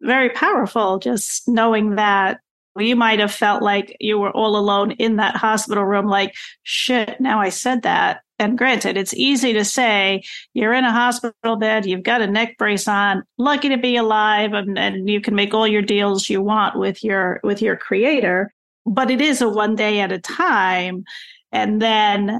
Very 0.01 0.29
powerful 0.29 0.99
just 0.99 1.47
knowing 1.47 1.95
that 1.95 2.39
you 2.77 2.95
might 2.95 3.19
have 3.19 3.33
felt 3.33 3.61
like 3.61 3.97
you 3.99 4.17
were 4.17 4.31
all 4.31 4.55
alone 4.55 4.91
in 4.91 5.17
that 5.17 5.35
hospital 5.35 5.83
room 5.83 6.07
like 6.07 6.33
shit 6.63 7.19
now 7.19 7.41
i 7.41 7.49
said 7.49 7.81
that 7.81 8.21
and 8.41 8.57
granted, 8.57 8.97
it's 8.97 9.13
easy 9.13 9.53
to 9.53 9.63
say 9.63 10.23
you're 10.55 10.73
in 10.73 10.83
a 10.83 10.91
hospital 10.91 11.57
bed, 11.57 11.85
you've 11.85 12.01
got 12.01 12.23
a 12.23 12.27
neck 12.27 12.57
brace 12.57 12.87
on, 12.87 13.21
lucky 13.37 13.69
to 13.69 13.77
be 13.77 13.95
alive, 13.95 14.53
and, 14.53 14.79
and 14.79 15.07
you 15.07 15.21
can 15.21 15.35
make 15.35 15.53
all 15.53 15.67
your 15.67 15.83
deals 15.83 16.27
you 16.27 16.41
want 16.41 16.75
with 16.75 17.03
your 17.03 17.39
with 17.43 17.61
your 17.61 17.77
creator. 17.77 18.51
But 18.83 19.11
it 19.11 19.21
is 19.21 19.43
a 19.43 19.47
one 19.47 19.75
day 19.75 19.99
at 19.99 20.11
a 20.11 20.17
time, 20.17 21.03
and 21.51 21.79
then 21.79 22.39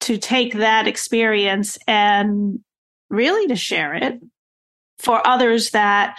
to 0.00 0.16
take 0.16 0.54
that 0.54 0.88
experience 0.88 1.76
and 1.86 2.58
really 3.10 3.46
to 3.48 3.54
share 3.54 3.94
it 3.94 4.20
for 4.98 5.24
others 5.26 5.72
that 5.72 6.16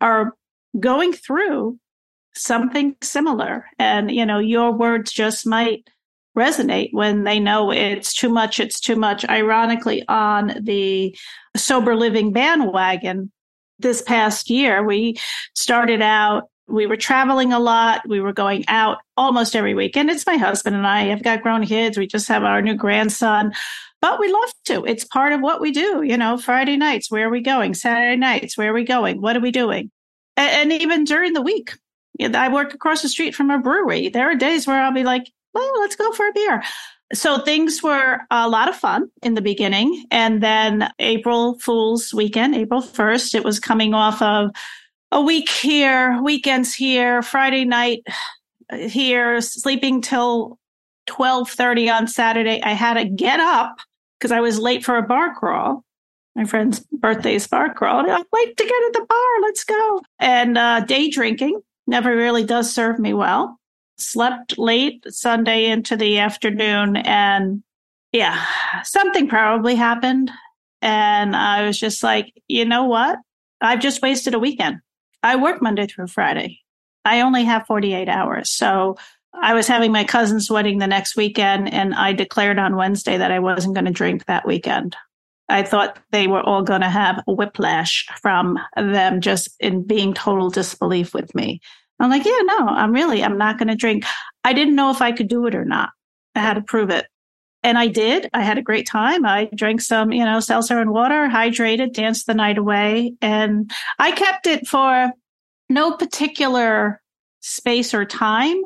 are 0.00 0.32
going 0.78 1.12
through 1.12 1.78
something 2.34 2.96
similar 3.02 3.66
and 3.78 4.10
you 4.10 4.24
know 4.24 4.38
your 4.38 4.72
words 4.72 5.12
just 5.12 5.46
might 5.46 5.90
resonate 6.40 6.92
when 6.92 7.24
they 7.24 7.38
know 7.38 7.70
it's 7.70 8.14
too 8.14 8.28
much, 8.28 8.58
it's 8.58 8.80
too 8.80 8.96
much. 8.96 9.28
Ironically, 9.28 10.06
on 10.08 10.54
the 10.60 11.16
sober 11.56 11.94
living 11.94 12.32
bandwagon 12.32 13.30
this 13.78 14.02
past 14.02 14.50
year, 14.50 14.82
we 14.82 15.16
started 15.54 16.02
out 16.02 16.50
we 16.70 16.86
were 16.86 16.96
traveling 16.96 17.52
a 17.52 17.58
lot. 17.58 18.02
We 18.08 18.20
were 18.20 18.32
going 18.32 18.64
out 18.68 18.98
almost 19.16 19.56
every 19.56 19.74
weekend. 19.74 20.10
It's 20.10 20.26
my 20.26 20.36
husband 20.36 20.76
and 20.76 20.86
I. 20.86 21.10
I've 21.10 21.22
got 21.22 21.42
grown 21.42 21.66
kids. 21.66 21.98
We 21.98 22.06
just 22.06 22.28
have 22.28 22.44
our 22.44 22.62
new 22.62 22.74
grandson, 22.74 23.52
but 24.00 24.20
we 24.20 24.32
love 24.32 24.52
to. 24.66 24.84
It's 24.84 25.04
part 25.04 25.32
of 25.32 25.40
what 25.40 25.60
we 25.60 25.72
do. 25.72 26.02
You 26.02 26.16
know, 26.16 26.38
Friday 26.38 26.76
nights, 26.76 27.10
where 27.10 27.26
are 27.26 27.30
we 27.30 27.40
going? 27.40 27.74
Saturday 27.74 28.16
nights, 28.16 28.56
where 28.56 28.70
are 28.70 28.74
we 28.74 28.84
going? 28.84 29.20
What 29.20 29.36
are 29.36 29.40
we 29.40 29.50
doing? 29.50 29.90
And, 30.36 30.72
and 30.72 30.80
even 30.80 31.04
during 31.04 31.32
the 31.32 31.42
week, 31.42 31.76
I 32.20 32.48
work 32.52 32.74
across 32.74 33.02
the 33.02 33.08
street 33.08 33.34
from 33.34 33.50
a 33.50 33.58
brewery. 33.58 34.08
There 34.08 34.30
are 34.30 34.34
days 34.34 34.66
where 34.66 34.80
I'll 34.80 34.92
be 34.92 35.04
like, 35.04 35.30
well, 35.54 35.80
let's 35.80 35.96
go 35.96 36.12
for 36.12 36.26
a 36.26 36.32
beer. 36.32 36.62
So 37.12 37.38
things 37.38 37.82
were 37.82 38.20
a 38.30 38.48
lot 38.48 38.68
of 38.68 38.76
fun 38.76 39.10
in 39.22 39.34
the 39.34 39.42
beginning. 39.42 40.04
And 40.10 40.42
then 40.42 40.90
April 41.00 41.58
Fool's 41.58 42.14
weekend, 42.14 42.54
April 42.54 42.82
1st, 42.82 43.34
it 43.34 43.44
was 43.44 43.58
coming 43.58 43.94
off 43.94 44.22
of 44.22 44.50
a 45.10 45.20
week 45.20 45.48
here, 45.48 46.20
weekends 46.22 46.72
here, 46.72 47.20
Friday 47.22 47.64
night 47.64 48.02
here, 48.72 49.40
sleeping 49.40 50.00
till 50.00 50.58
12:30 51.08 51.88
on 51.90 52.06
Saturday. 52.06 52.62
I 52.62 52.72
had 52.72 52.94
to 52.94 53.04
get 53.04 53.40
up 53.40 53.78
because 54.18 54.30
I 54.30 54.40
was 54.40 54.60
late 54.60 54.84
for 54.84 54.96
a 54.96 55.02
bar 55.02 55.34
crawl. 55.34 55.84
My 56.36 56.44
friend's 56.44 56.80
birthday's 56.92 57.48
bar 57.48 57.74
crawl. 57.74 58.08
I'm 58.08 58.24
late 58.32 58.56
to 58.56 58.64
get 58.64 58.82
at 58.86 58.92
the 58.92 59.06
bar. 59.08 59.40
Let's 59.42 59.64
go. 59.64 60.02
And 60.20 60.56
uh, 60.56 60.80
day 60.80 61.10
drinking 61.10 61.60
never 61.88 62.14
really 62.14 62.44
does 62.44 62.72
serve 62.72 63.00
me 63.00 63.12
well. 63.12 63.59
Slept 64.00 64.58
late 64.58 65.04
Sunday 65.08 65.66
into 65.66 65.96
the 65.96 66.18
afternoon, 66.18 66.96
and 66.96 67.62
yeah, 68.12 68.44
something 68.82 69.28
probably 69.28 69.74
happened. 69.74 70.30
And 70.82 71.36
I 71.36 71.66
was 71.66 71.78
just 71.78 72.02
like, 72.02 72.32
you 72.48 72.64
know 72.64 72.84
what? 72.84 73.18
I've 73.60 73.80
just 73.80 74.02
wasted 74.02 74.34
a 74.34 74.38
weekend. 74.38 74.78
I 75.22 75.36
work 75.36 75.60
Monday 75.60 75.86
through 75.86 76.06
Friday. 76.06 76.60
I 77.04 77.20
only 77.20 77.44
have 77.44 77.66
48 77.66 78.08
hours. 78.08 78.50
So 78.50 78.96
I 79.34 79.54
was 79.54 79.68
having 79.68 79.92
my 79.92 80.04
cousin's 80.04 80.50
wedding 80.50 80.78
the 80.78 80.86
next 80.86 81.16
weekend, 81.16 81.72
and 81.72 81.94
I 81.94 82.12
declared 82.12 82.58
on 82.58 82.76
Wednesday 82.76 83.18
that 83.18 83.30
I 83.30 83.38
wasn't 83.38 83.74
going 83.74 83.84
to 83.84 83.92
drink 83.92 84.26
that 84.26 84.46
weekend. 84.46 84.96
I 85.48 85.62
thought 85.62 85.98
they 86.12 86.26
were 86.26 86.42
all 86.42 86.62
going 86.62 86.80
to 86.80 86.88
have 86.88 87.22
a 87.26 87.32
whiplash 87.32 88.06
from 88.20 88.58
them 88.76 89.20
just 89.20 89.48
in 89.60 89.82
being 89.82 90.14
total 90.14 90.48
disbelief 90.48 91.12
with 91.12 91.34
me. 91.34 91.60
I'm 92.00 92.10
like, 92.10 92.24
yeah, 92.24 92.40
no, 92.44 92.58
I'm 92.66 92.92
really, 92.92 93.22
I'm 93.22 93.38
not 93.38 93.58
going 93.58 93.68
to 93.68 93.76
drink. 93.76 94.04
I 94.42 94.52
didn't 94.52 94.74
know 94.74 94.90
if 94.90 95.02
I 95.02 95.12
could 95.12 95.28
do 95.28 95.46
it 95.46 95.54
or 95.54 95.64
not. 95.64 95.90
I 96.34 96.40
had 96.40 96.54
to 96.54 96.62
prove 96.62 96.90
it. 96.90 97.06
And 97.62 97.76
I 97.76 97.88
did. 97.88 98.30
I 98.32 98.42
had 98.42 98.56
a 98.56 98.62
great 98.62 98.86
time. 98.86 99.26
I 99.26 99.50
drank 99.54 99.82
some, 99.82 100.12
you 100.12 100.24
know, 100.24 100.40
seltzer 100.40 100.80
and 100.80 100.90
water, 100.90 101.28
hydrated, 101.28 101.92
danced 101.92 102.26
the 102.26 102.34
night 102.34 102.56
away. 102.56 103.14
And 103.20 103.70
I 103.98 104.12
kept 104.12 104.46
it 104.46 104.66
for 104.66 105.12
no 105.68 105.92
particular 105.92 107.02
space 107.40 107.92
or 107.92 108.06
time. 108.06 108.62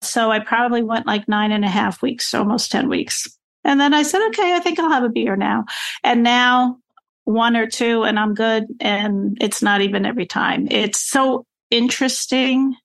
So 0.00 0.30
I 0.30 0.38
probably 0.38 0.82
went 0.82 1.06
like 1.06 1.28
nine 1.28 1.52
and 1.52 1.64
a 1.64 1.68
half 1.68 2.00
weeks, 2.00 2.32
almost 2.32 2.70
10 2.70 2.88
weeks. 2.88 3.28
And 3.64 3.78
then 3.78 3.92
I 3.92 4.02
said, 4.02 4.26
okay, 4.28 4.54
I 4.54 4.60
think 4.60 4.78
I'll 4.78 4.90
have 4.90 5.04
a 5.04 5.10
beer 5.10 5.36
now. 5.36 5.66
And 6.02 6.22
now 6.22 6.78
one 7.24 7.54
or 7.54 7.66
two 7.66 8.04
and 8.04 8.18
I'm 8.18 8.32
good. 8.32 8.64
And 8.80 9.36
it's 9.42 9.60
not 9.60 9.82
even 9.82 10.06
every 10.06 10.24
time. 10.24 10.68
It's 10.70 11.00
so 11.00 11.44
interesting, 11.70 12.76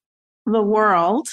the 0.46 0.62
world, 0.62 1.28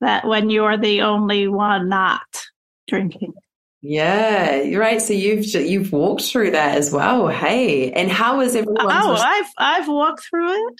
that 0.00 0.26
when 0.26 0.50
you're 0.50 0.76
the 0.76 1.02
only 1.02 1.48
one 1.48 1.88
not 1.88 2.46
drinking. 2.88 3.34
Yeah, 3.82 4.60
you're 4.60 4.80
right. 4.80 5.00
So 5.00 5.14
you've 5.14 5.46
you've 5.46 5.92
walked 5.92 6.22
through 6.22 6.50
that 6.50 6.76
as 6.76 6.92
well. 6.92 7.28
Hey, 7.28 7.92
and 7.92 8.10
how 8.10 8.38
was 8.38 8.54
everyone? 8.54 8.86
Oh, 8.90 9.14
I've 9.14 9.50
I've 9.56 9.88
walked 9.88 10.24
through 10.28 10.52
it. 10.52 10.74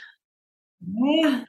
Yeah. 0.86 1.44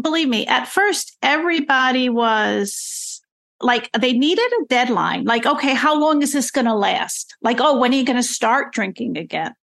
Believe 0.00 0.28
me, 0.28 0.46
at 0.46 0.66
first 0.66 1.16
everybody 1.22 2.08
was 2.08 3.20
like 3.60 3.90
they 3.98 4.12
needed 4.12 4.52
a 4.60 4.66
deadline. 4.66 5.24
Like, 5.24 5.46
okay, 5.46 5.74
how 5.74 5.98
long 5.98 6.22
is 6.22 6.32
this 6.32 6.50
going 6.50 6.66
to 6.66 6.74
last? 6.74 7.36
Like, 7.42 7.58
oh, 7.60 7.78
when 7.78 7.92
are 7.92 7.96
you 7.96 8.04
going 8.04 8.16
to 8.16 8.22
start 8.22 8.72
drinking 8.72 9.16
again? 9.16 9.54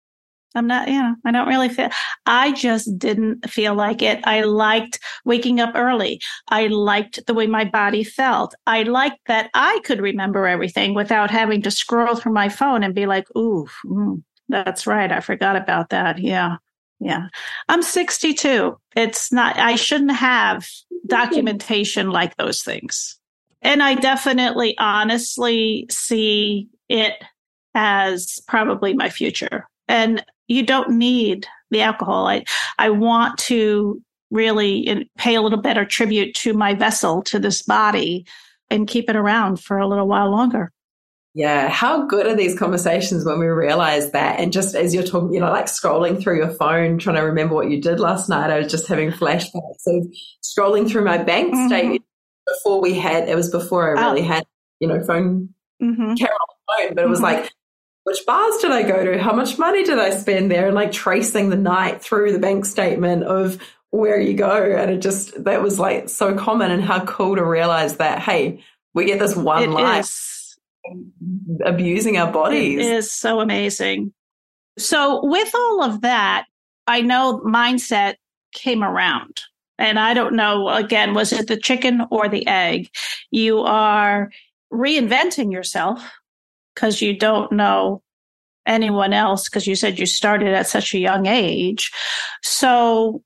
I'm 0.55 0.67
not, 0.67 0.89
you 0.89 0.95
know, 0.95 1.15
I 1.25 1.33
don't 1.33 1.49
really 1.49 1.69
feel, 1.69 1.91
I 2.27 2.53
just 2.53 2.99
didn't 2.99 3.49
feel 3.51 3.75
like 3.75 4.03
it. 4.03 4.21
I 4.25 4.43
liked 4.43 5.01
waking 5.25 5.61
up 5.61 5.73
early. 5.75 6.21
I 6.49 6.69
liked 6.69 7.27
the 7.27 7.35
way 7.35 7.47
my 7.47 7.65
body 7.65 8.05
felt. 8.05 8.55
I 8.67 8.85
liked 8.85 9.19
that 9.27 9.51
I 9.55 9.81
could 9.85 10.01
remember 10.01 10.47
everything 10.47 10.95
without 10.95 11.31
having 11.31 11.63
to 11.63 11.71
scroll 11.71 12.15
through 12.15 12.33
my 12.33 12.49
phone 12.49 12.83
and 12.83 12.95
be 12.95 13.07
like, 13.07 13.27
ooh, 13.37 13.67
mm, 13.85 14.23
that's 14.49 14.87
right. 14.87 15.11
I 15.11 15.21
forgot 15.21 15.57
about 15.57 15.91
that. 15.91 16.19
Yeah. 16.19 16.57
Yeah. 17.01 17.27
I'm 17.69 17.83
62. 17.83 18.79
It's 18.97 19.33
not, 19.33 19.59
I 19.59 19.75
shouldn't 19.75 20.13
have 20.13 20.69
documentation 21.07 22.11
like 22.11 22.37
those 22.37 22.63
things. 22.63 23.19
And 23.63 23.83
I 23.83 23.95
definitely 23.95 24.77
honestly 24.79 25.87
see 25.91 26.69
it 26.89 27.15
as 27.75 28.41
probably 28.47 28.95
my 28.95 29.11
future. 29.11 29.69
And 29.89 30.25
you 30.49 30.65
don't 30.65 30.91
need 30.91 31.47
the 31.71 31.83
alcohol. 31.83 32.27
I, 32.27 32.45
I 32.79 32.91
want 32.91 33.39
to 33.39 34.03
really 34.31 35.09
pay 35.17 35.35
a 35.35 35.43
little 35.43 35.61
better 35.61 35.85
tribute 35.85 36.35
to 36.35 36.53
my 36.55 36.75
vessel, 36.75 37.23
to 37.23 37.39
this 37.39 37.63
body, 37.63 38.27
and 38.71 38.89
keep 38.89 39.09
it 39.09 39.17
around 39.17 39.61
for 39.61 39.79
a 39.79 39.87
little 39.87 40.09
while 40.09 40.31
longer. 40.31 40.73
Yeah. 41.35 41.69
How 41.69 42.07
good 42.07 42.27
are 42.27 42.37
these 42.37 42.57
conversations 42.57 43.25
when 43.25 43.41
we 43.41 43.47
realize 43.47 44.13
that? 44.13 44.39
And 44.39 44.53
just 44.53 44.77
as 44.77 44.95
you're 44.95 45.03
talking, 45.03 45.35
you 45.35 45.41
know, 45.41 45.51
like 45.51 45.67
scrolling 45.67 46.23
through 46.23 46.37
your 46.37 46.51
phone, 46.51 46.99
trying 46.99 47.17
to 47.17 47.23
remember 47.23 47.55
what 47.55 47.71
you 47.71 47.81
did 47.81 47.99
last 47.99 48.29
night, 48.29 48.51
I 48.51 48.59
was 48.59 48.71
just 48.71 48.87
having 48.87 49.11
flashbacks 49.11 49.87
of 49.87 50.07
scrolling 50.45 50.89
through 50.89 51.05
my 51.05 51.19
bank 51.19 51.53
mm-hmm. 51.53 51.67
statement 51.67 52.05
before 52.47 52.81
we 52.81 52.95
had, 52.95 53.29
it 53.29 53.35
was 53.35 53.51
before 53.51 53.97
I 53.97 54.01
really 54.01 54.21
oh. 54.21 54.25
had, 54.25 54.45
you 54.79 54.87
know, 54.87 55.03
phone 55.03 55.49
mm-hmm. 55.83 56.15
camera 56.15 56.35
on 56.35 56.47
the 56.49 56.87
phone, 56.87 56.95
but 56.95 57.05
it 57.05 57.09
was 57.09 57.21
mm-hmm. 57.21 57.43
like, 57.43 57.51
which 58.05 58.25
bars 58.27 58.57
did 58.59 58.71
I 58.71 58.83
go 58.83 59.05
to? 59.05 59.19
How 59.19 59.33
much 59.33 59.59
money 59.59 59.83
did 59.83 59.99
I 59.99 60.11
spend 60.11 60.51
there? 60.51 60.67
And 60.67 60.75
like 60.75 60.93
tracing 60.93 61.51
the 61.51 61.57
night 61.57 62.03
through 62.03 62.33
the 62.33 62.39
bank 62.39 62.67
statement 62.67 63.25
of 63.25 63.59
where 63.91 64.21
you 64.21 64.35
go. 64.35 64.77
And 64.77 64.91
it 64.91 64.99
just, 64.99 65.45
that 65.45 65.63
was 65.63 65.79
like 65.79 66.09
so 66.09 66.35
common 66.35 66.71
and 66.71 66.83
how 66.83 67.05
cool 67.05 67.37
to 67.37 67.45
realize 67.45 67.97
that, 67.97 68.21
hey, 68.21 68.63
we 68.93 69.07
get 69.07 69.19
this 69.19 69.35
one 69.35 69.63
it 69.63 69.71
life 69.71 70.55
abusing 71.65 72.19
our 72.19 72.31
bodies. 72.31 72.79
It 72.79 72.93
is 72.93 73.11
so 73.11 73.41
amazing. 73.41 74.13
So 74.79 75.25
with 75.25 75.55
all 75.55 75.83
of 75.83 76.03
that, 76.03 76.47
I 76.87 77.01
know 77.01 77.41
mindset 77.41 78.17
came 78.53 78.85
around. 78.85 79.41
And 79.79 79.99
I 79.99 80.15
don't 80.15 80.37
know, 80.37 80.69
again, 80.69 81.15
was 81.15 81.33
it 81.33 81.49
the 81.49 81.57
chicken 81.57 82.03
or 82.11 82.29
the 82.29 82.47
egg? 82.47 82.91
You 83.31 83.61
are 83.61 84.31
reinventing 84.73 85.51
yourself 85.51 86.05
because 86.75 87.01
you 87.01 87.17
don't 87.17 87.53
know 87.53 88.03
anyone 88.67 89.13
else 89.13 89.49
because 89.49 89.67
you 89.67 89.75
said 89.75 89.99
you 89.99 90.07
started 90.07 90.49
at 90.49 90.67
such 90.67 90.95
a 90.95 90.99
young 90.99 91.27
age. 91.27 91.93
So, 92.43 93.23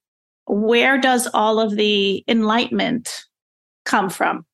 where 0.46 0.98
does 0.98 1.28
all 1.32 1.60
of 1.60 1.76
the 1.76 2.24
enlightenment 2.26 3.24
come 3.84 4.10
from? 4.10 4.44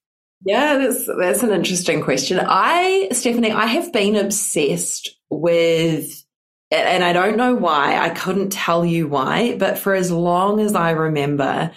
Yeah, 0.45 0.79
that's 0.79 1.09
that's 1.19 1.43
an 1.43 1.51
interesting 1.51 2.03
question. 2.03 2.39
I, 2.41 3.09
Stephanie, 3.13 3.53
I 3.53 3.67
have 3.67 3.93
been 3.93 4.17
obsessed 4.17 5.17
with 5.31 6.25
and 6.71 7.05
I 7.05 7.13
don't 7.13 7.37
know 7.37 7.55
why. 7.55 7.99
I 7.99 8.11
couldn't 8.11 8.51
tell 8.51 8.85
you 8.85 9.07
why, 9.07 9.57
but 9.57 9.79
for 9.79 9.95
as 9.95 10.11
long 10.11 10.61
as 10.61 10.75
I 10.75 10.91
remember, 10.91 11.71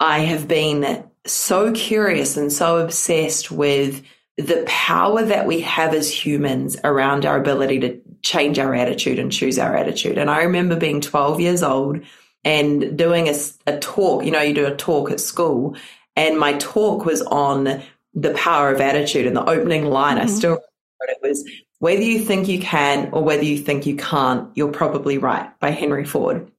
I 0.00 0.20
have 0.20 0.48
been 0.48 1.04
so 1.26 1.72
curious 1.72 2.36
and 2.36 2.52
so 2.52 2.78
obsessed 2.78 3.50
with 3.50 4.02
the 4.38 4.62
power 4.66 5.24
that 5.24 5.46
we 5.46 5.60
have 5.60 5.92
as 5.92 6.08
humans 6.08 6.76
around 6.84 7.26
our 7.26 7.36
ability 7.36 7.80
to 7.80 8.00
change 8.22 8.58
our 8.58 8.72
attitude 8.72 9.18
and 9.18 9.32
choose 9.32 9.58
our 9.58 9.76
attitude. 9.76 10.16
And 10.16 10.30
I 10.30 10.42
remember 10.42 10.76
being 10.76 11.00
12 11.00 11.40
years 11.40 11.62
old 11.64 12.00
and 12.44 12.96
doing 12.96 13.28
a, 13.28 13.34
a 13.66 13.78
talk, 13.80 14.24
you 14.24 14.30
know, 14.30 14.40
you 14.40 14.54
do 14.54 14.66
a 14.66 14.76
talk 14.76 15.10
at 15.10 15.18
school, 15.18 15.76
and 16.14 16.38
my 16.38 16.52
talk 16.54 17.04
was 17.04 17.20
on 17.22 17.82
the 18.14 18.34
power 18.34 18.72
of 18.72 18.80
attitude. 18.80 19.26
And 19.26 19.36
the 19.36 19.48
opening 19.48 19.86
line, 19.86 20.16
mm-hmm. 20.16 20.26
I 20.26 20.30
still 20.30 20.50
remember 20.50 20.64
it 21.08 21.18
was, 21.20 21.50
whether 21.80 22.02
you 22.02 22.20
think 22.20 22.46
you 22.48 22.60
can 22.60 23.10
or 23.12 23.22
whether 23.22 23.44
you 23.44 23.58
think 23.58 23.86
you 23.86 23.96
can't, 23.96 24.56
you're 24.56 24.72
probably 24.72 25.18
right 25.18 25.50
by 25.58 25.70
Henry 25.70 26.04
Ford. 26.04 26.50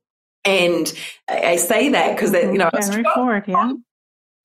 And 0.43 0.91
I 1.29 1.55
say 1.57 1.89
that 1.89 2.15
because 2.15 2.31
that, 2.31 2.43
you 2.43 2.57
know, 2.57 2.69
Henry 2.73 3.03
Ford, 3.15 3.45
yeah 3.47 3.73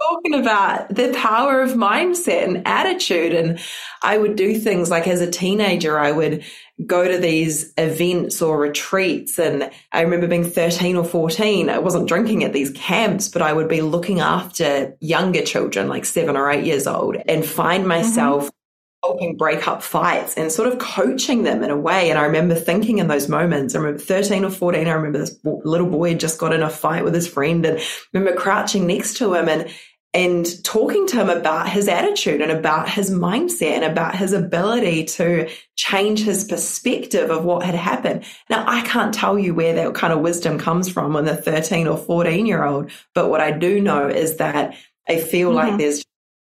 talking 0.04 0.34
about 0.34 0.94
the 0.94 1.12
power 1.14 1.62
of 1.62 1.70
mindset 1.70 2.44
and 2.44 2.62
attitude. 2.66 3.32
And 3.32 3.58
I 4.02 4.18
would 4.18 4.36
do 4.36 4.58
things 4.58 4.90
like 4.90 5.06
as 5.06 5.20
a 5.20 5.30
teenager, 5.30 5.98
I 5.98 6.12
would 6.12 6.44
go 6.86 7.06
to 7.06 7.18
these 7.18 7.72
events 7.78 8.42
or 8.42 8.58
retreats. 8.58 9.38
And 9.38 9.70
I 9.92 10.02
remember 10.02 10.26
being 10.26 10.44
13 10.44 10.96
or 10.96 11.04
14, 11.04 11.70
I 11.70 11.78
wasn't 11.78 12.08
drinking 12.08 12.44
at 12.44 12.52
these 12.52 12.70
camps, 12.72 13.28
but 13.28 13.42
I 13.42 13.52
would 13.52 13.68
be 13.68 13.80
looking 13.80 14.20
after 14.20 14.96
younger 15.00 15.42
children, 15.42 15.88
like 15.88 16.04
seven 16.04 16.36
or 16.36 16.50
eight 16.50 16.64
years 16.64 16.86
old, 16.86 17.16
and 17.28 17.44
find 17.44 17.82
mm-hmm. 17.82 17.88
myself 17.88 18.46
mm-hmm. 18.46 19.08
helping 19.08 19.36
break 19.36 19.68
up 19.68 19.84
fights 19.84 20.34
and 20.34 20.50
sort 20.50 20.66
of 20.66 20.80
coaching 20.80 21.44
them 21.44 21.62
in 21.62 21.70
a 21.70 21.76
way. 21.76 22.10
And 22.10 22.18
I 22.18 22.24
remember 22.24 22.56
thinking 22.56 22.98
in 22.98 23.06
those 23.06 23.28
moments, 23.28 23.76
I 23.76 23.78
remember 23.78 24.00
13 24.00 24.44
or 24.44 24.50
14, 24.50 24.88
I 24.88 24.90
remember 24.90 25.18
this 25.18 25.38
little 25.44 25.88
boy 25.88 26.10
had 26.10 26.20
just 26.20 26.40
got 26.40 26.52
in 26.52 26.62
a 26.62 26.70
fight 26.70 27.04
with 27.04 27.14
his 27.14 27.28
friend 27.28 27.64
and 27.64 27.78
I 27.78 27.84
remember 28.12 28.38
crouching 28.38 28.88
next 28.88 29.18
to 29.18 29.32
him 29.34 29.48
and 29.48 29.70
and 30.14 30.46
talking 30.64 31.08
to 31.08 31.16
him 31.16 31.28
about 31.28 31.68
his 31.68 31.88
attitude 31.88 32.40
and 32.40 32.52
about 32.52 32.88
his 32.88 33.10
mindset 33.10 33.72
and 33.72 33.84
about 33.84 34.14
his 34.14 34.32
ability 34.32 35.04
to 35.04 35.50
change 35.74 36.20
his 36.20 36.44
perspective 36.44 37.30
of 37.30 37.44
what 37.44 37.64
had 37.64 37.74
happened. 37.74 38.24
Now, 38.48 38.64
I 38.66 38.82
can't 38.82 39.12
tell 39.12 39.36
you 39.36 39.54
where 39.54 39.74
that 39.74 39.94
kind 39.94 40.12
of 40.12 40.20
wisdom 40.20 40.56
comes 40.56 40.88
from 40.88 41.16
in 41.16 41.24
the 41.24 41.36
13 41.36 41.88
or 41.88 41.98
14 41.98 42.46
year 42.46 42.64
old, 42.64 42.92
but 43.12 43.28
what 43.28 43.40
I 43.40 43.50
do 43.50 43.80
know 43.80 44.08
is 44.08 44.36
that 44.36 44.76
I 45.08 45.18
feel 45.20 45.48
mm-hmm. 45.48 45.56
like 45.56 45.78
there's 45.78 45.98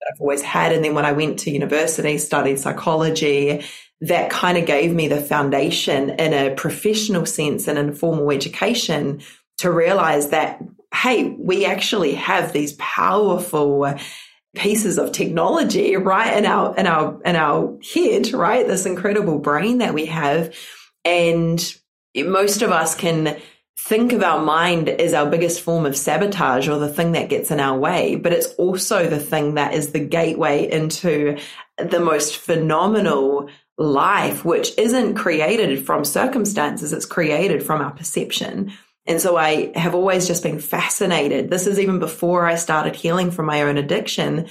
that 0.04 0.12
I've 0.14 0.20
always 0.20 0.42
had. 0.42 0.72
And 0.72 0.84
then 0.84 0.94
when 0.94 1.06
I 1.06 1.12
went 1.12 1.40
to 1.40 1.50
university, 1.50 2.18
studied 2.18 2.58
psychology, 2.58 3.64
that 4.02 4.30
kind 4.30 4.58
of 4.58 4.66
gave 4.66 4.92
me 4.92 5.08
the 5.08 5.20
foundation 5.20 6.10
in 6.10 6.34
a 6.34 6.54
professional 6.54 7.26
sense 7.26 7.68
and 7.68 7.78
in 7.78 7.94
formal 7.94 8.30
education 8.30 9.22
to 9.58 9.70
realize 9.70 10.30
that, 10.30 10.62
hey, 10.94 11.24
we 11.38 11.64
actually 11.64 12.14
have 12.14 12.52
these 12.52 12.74
powerful 12.74 13.94
pieces 14.54 14.98
of 14.98 15.10
technology 15.12 15.96
right 15.96 16.36
in 16.36 16.46
our 16.46 16.76
in 16.76 16.86
our 16.86 17.20
in 17.24 17.36
our 17.36 17.76
head, 17.94 18.32
right? 18.32 18.66
This 18.66 18.86
incredible 18.86 19.38
brain 19.38 19.78
that 19.78 19.94
we 19.94 20.06
have. 20.06 20.54
And 21.04 21.74
most 22.16 22.62
of 22.62 22.70
us 22.70 22.94
can 22.94 23.36
think 23.76 24.12
of 24.12 24.22
our 24.22 24.40
mind 24.40 24.88
as 24.88 25.12
our 25.12 25.28
biggest 25.28 25.60
form 25.60 25.84
of 25.84 25.96
sabotage 25.96 26.68
or 26.68 26.78
the 26.78 26.88
thing 26.88 27.12
that 27.12 27.28
gets 27.28 27.50
in 27.50 27.60
our 27.60 27.76
way, 27.76 28.14
but 28.14 28.32
it's 28.32 28.54
also 28.54 29.08
the 29.08 29.18
thing 29.18 29.54
that 29.54 29.74
is 29.74 29.90
the 29.92 30.00
gateway 30.00 30.70
into 30.70 31.36
the 31.76 32.00
most 32.00 32.36
phenomenal 32.36 33.50
life, 33.76 34.44
which 34.44 34.72
isn't 34.78 35.16
created 35.16 35.84
from 35.84 36.04
circumstances, 36.04 36.92
it's 36.92 37.04
created 37.04 37.62
from 37.62 37.80
our 37.80 37.90
perception. 37.90 38.72
And 39.06 39.20
so 39.20 39.36
I 39.36 39.72
have 39.74 39.94
always 39.94 40.26
just 40.26 40.42
been 40.42 40.58
fascinated. 40.58 41.50
This 41.50 41.66
is 41.66 41.78
even 41.78 41.98
before 41.98 42.46
I 42.46 42.54
started 42.54 42.96
healing 42.96 43.30
from 43.30 43.46
my 43.46 43.62
own 43.62 43.76
addiction 43.76 44.48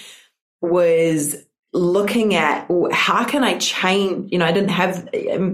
was 0.62 1.36
looking 1.74 2.36
at 2.36 2.70
how 2.92 3.26
can 3.26 3.44
I 3.44 3.58
change? 3.58 4.32
You 4.32 4.38
know, 4.38 4.46
I 4.46 4.52
didn't 4.52 4.70
have, 4.70 5.10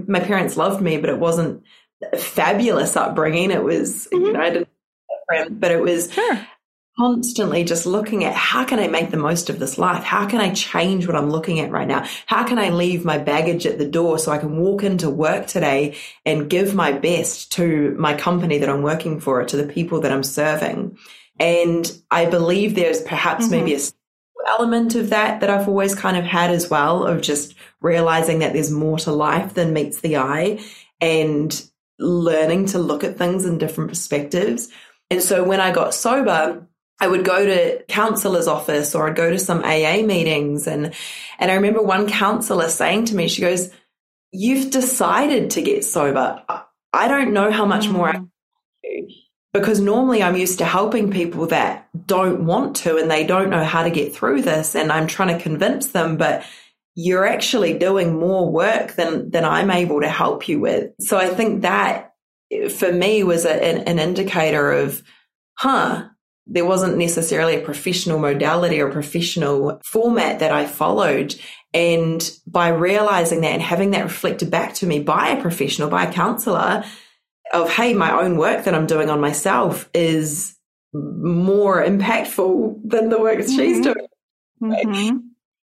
my 0.06 0.20
parents 0.20 0.56
loved 0.56 0.82
me, 0.82 0.98
but 0.98 1.08
it 1.08 1.18
wasn't 1.18 1.64
fabulous 2.18 2.96
upbringing. 2.96 3.50
It 3.50 3.64
was, 3.64 4.06
mm-hmm. 4.12 4.26
you 4.26 4.32
know, 4.34 4.40
I 4.40 4.50
didn't, 4.50 5.60
but 5.60 5.70
it 5.70 5.80
was 5.80 6.12
sure. 6.12 6.46
Constantly 7.00 7.64
just 7.64 7.86
looking 7.86 8.24
at 8.24 8.34
how 8.34 8.62
can 8.62 8.78
I 8.78 8.86
make 8.86 9.10
the 9.10 9.16
most 9.16 9.48
of 9.48 9.58
this 9.58 9.78
life? 9.78 10.04
How 10.04 10.26
can 10.26 10.38
I 10.38 10.52
change 10.52 11.06
what 11.06 11.16
I'm 11.16 11.30
looking 11.30 11.58
at 11.58 11.70
right 11.70 11.88
now? 11.88 12.06
How 12.26 12.44
can 12.44 12.58
I 12.58 12.68
leave 12.68 13.06
my 13.06 13.16
baggage 13.16 13.64
at 13.64 13.78
the 13.78 13.88
door 13.88 14.18
so 14.18 14.30
I 14.30 14.36
can 14.36 14.58
walk 14.58 14.82
into 14.82 15.08
work 15.08 15.46
today 15.46 15.96
and 16.26 16.50
give 16.50 16.74
my 16.74 16.92
best 16.92 17.52
to 17.52 17.96
my 17.98 18.12
company 18.12 18.58
that 18.58 18.68
I'm 18.68 18.82
working 18.82 19.18
for, 19.18 19.42
to 19.42 19.56
the 19.56 19.72
people 19.72 20.02
that 20.02 20.12
I'm 20.12 20.22
serving? 20.22 20.98
And 21.38 21.90
I 22.10 22.26
believe 22.26 22.74
there's 22.74 23.00
perhaps 23.00 23.44
mm-hmm. 23.44 23.52
maybe 23.52 23.74
a 23.76 23.80
element 24.46 24.94
of 24.94 25.08
that 25.10 25.40
that 25.40 25.48
I've 25.48 25.68
always 25.68 25.94
kind 25.94 26.18
of 26.18 26.24
had 26.24 26.50
as 26.50 26.68
well 26.68 27.04
of 27.04 27.22
just 27.22 27.54
realizing 27.80 28.40
that 28.40 28.52
there's 28.52 28.70
more 28.70 28.98
to 28.98 29.12
life 29.12 29.54
than 29.54 29.72
meets 29.72 30.00
the 30.00 30.18
eye 30.18 30.60
and 31.00 31.64
learning 31.98 32.66
to 32.66 32.78
look 32.78 33.04
at 33.04 33.16
things 33.16 33.46
in 33.46 33.56
different 33.56 33.88
perspectives. 33.88 34.68
And 35.10 35.22
so 35.22 35.44
when 35.44 35.60
I 35.60 35.72
got 35.72 35.94
sober, 35.94 36.66
I 37.00 37.08
would 37.08 37.24
go 37.24 37.44
to 37.44 37.82
counselor's 37.88 38.46
office 38.46 38.94
or 38.94 39.08
I'd 39.08 39.16
go 39.16 39.30
to 39.30 39.38
some 39.38 39.64
AA 39.64 40.02
meetings 40.02 40.66
and 40.66 40.94
and 41.38 41.50
I 41.50 41.54
remember 41.54 41.82
one 41.82 42.08
counselor 42.08 42.68
saying 42.68 43.06
to 43.06 43.16
me, 43.16 43.28
she 43.28 43.42
goes, 43.42 43.70
You've 44.32 44.70
decided 44.70 45.50
to 45.52 45.62
get 45.62 45.84
sober. 45.84 46.42
I 46.92 47.08
don't 47.08 47.32
know 47.32 47.50
how 47.50 47.64
much 47.64 47.88
more 47.88 48.08
I 48.08 48.12
can 48.12 48.30
do. 48.84 49.08
Because 49.52 49.80
normally 49.80 50.22
I'm 50.22 50.36
used 50.36 50.58
to 50.58 50.64
helping 50.64 51.10
people 51.10 51.46
that 51.48 51.88
don't 52.06 52.46
want 52.46 52.76
to 52.76 52.98
and 52.98 53.10
they 53.10 53.26
don't 53.26 53.50
know 53.50 53.64
how 53.64 53.82
to 53.82 53.90
get 53.90 54.14
through 54.14 54.42
this. 54.42 54.76
And 54.76 54.92
I'm 54.92 55.08
trying 55.08 55.36
to 55.36 55.42
convince 55.42 55.88
them, 55.88 56.16
but 56.16 56.44
you're 56.94 57.26
actually 57.26 57.76
doing 57.76 58.18
more 58.18 58.48
work 58.48 58.92
than 58.92 59.30
than 59.30 59.44
I'm 59.44 59.70
able 59.70 60.02
to 60.02 60.08
help 60.08 60.48
you 60.48 60.60
with. 60.60 60.92
So 61.00 61.16
I 61.16 61.28
think 61.28 61.62
that 61.62 62.12
eh, 62.52 62.68
for 62.68 62.92
me 62.92 63.24
was 63.24 63.44
a, 63.44 63.52
an, 63.52 63.88
an 63.88 63.98
indicator 63.98 64.70
of, 64.70 65.02
huh, 65.54 66.08
there 66.50 66.64
wasn't 66.64 66.98
necessarily 66.98 67.56
a 67.56 67.64
professional 67.64 68.18
modality 68.18 68.80
or 68.80 68.90
professional 68.90 69.80
format 69.84 70.40
that 70.40 70.52
I 70.52 70.66
followed. 70.66 71.34
And 71.72 72.28
by 72.46 72.68
realizing 72.68 73.42
that 73.42 73.52
and 73.52 73.62
having 73.62 73.92
that 73.92 74.02
reflected 74.02 74.50
back 74.50 74.74
to 74.74 74.86
me 74.86 75.00
by 75.00 75.28
a 75.28 75.40
professional, 75.40 75.88
by 75.88 76.04
a 76.04 76.12
counselor, 76.12 76.84
of 77.52 77.70
hey, 77.70 77.94
my 77.94 78.12
own 78.20 78.36
work 78.36 78.64
that 78.64 78.74
I'm 78.74 78.86
doing 78.86 79.10
on 79.10 79.20
myself 79.20 79.88
is 79.94 80.56
more 80.92 81.84
impactful 81.84 82.80
than 82.84 83.08
the 83.08 83.20
work 83.20 83.38
mm-hmm. 83.38 83.56
she's 83.56 83.80
doing. 83.80 84.06
Mm-hmm 84.62 85.16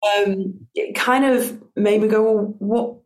um, 0.05 0.67
it 0.75 0.95
kind 0.95 1.25
of 1.25 1.61
made 1.77 2.03
me 2.03 2.09
go, 2.09 2.23
well, 2.23 2.55
what? 2.59 2.99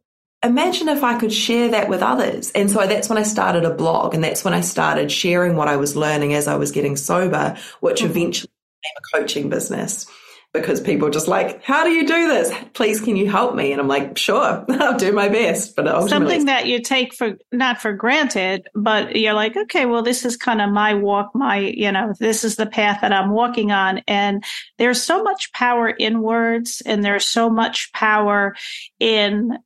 Imagine 0.44 0.88
if 0.88 1.03
I 1.03 1.18
could 1.18 1.33
share 1.33 1.68
that 1.70 1.88
with 1.88 2.01
others. 2.01 2.53
And 2.53 2.70
so 2.70 2.87
that's 2.87 3.09
when 3.09 3.18
I 3.18 3.24
started 3.24 3.64
a 3.64 3.74
blog 3.74 4.14
and 4.14 4.22
that's 4.22 4.44
when 4.44 4.55
I 4.55 4.61
started 4.61 5.11
sharing 5.11 5.57
what 5.57 5.66
I 5.68 5.77
was 5.77 5.96
learning 5.96 6.33
as 6.35 6.46
I 6.46 6.55
was 6.57 6.70
getting 6.70 6.96
sober, 6.96 7.57
which 7.81 8.01
mm-hmm. 8.01 8.11
eventually 8.11 8.51
became 8.81 8.96
a 8.96 9.18
coaching 9.18 9.48
business 9.48 10.07
because 10.55 10.81
people 10.81 11.11
just 11.11 11.29
like, 11.29 11.62
how 11.62 11.85
do 11.85 11.90
you 11.90 12.07
do 12.07 12.29
this? 12.29 12.53
Please, 12.72 13.01
can 13.01 13.16
you 13.16 13.31
help 13.31 13.55
me? 13.55 13.72
And 13.72 13.81
I'm 13.81 13.88
like, 13.88 14.16
sure, 14.16 14.64
I'll 14.70 14.96
do 14.96 15.12
my 15.12 15.29
best. 15.29 15.77
But 15.77 16.09
something 16.09 16.46
that 16.46 16.66
you 16.66 16.81
take 16.81 17.14
for 17.14 17.37
not 17.53 17.81
for 17.81 17.92
granted, 17.92 18.66
but 18.74 19.16
you're 19.16 19.35
like, 19.35 19.57
okay, 19.57 19.85
well, 19.85 20.03
this 20.03 20.24
is 20.24 20.37
kind 20.37 20.62
of 20.62 20.70
my 20.70 20.94
walk, 20.94 21.31
my, 21.35 21.59
you 21.59 21.92
know, 21.92 22.14
this 22.18 22.44
is 22.44 22.57
the 22.57 22.66
path 22.66 23.01
that 23.03 23.12
I'm 23.12 23.31
walking 23.31 23.72
on. 23.72 24.03
And 24.09 24.42
there's 24.79 25.03
so 25.03 25.22
much 25.22 25.53
power 25.53 25.88
in 25.88 26.22
words 26.22 26.83
and 26.87 27.05
there's 27.05 27.27
so 27.27 27.51
much 27.51 27.92
power 27.92 28.57
in 28.98 29.59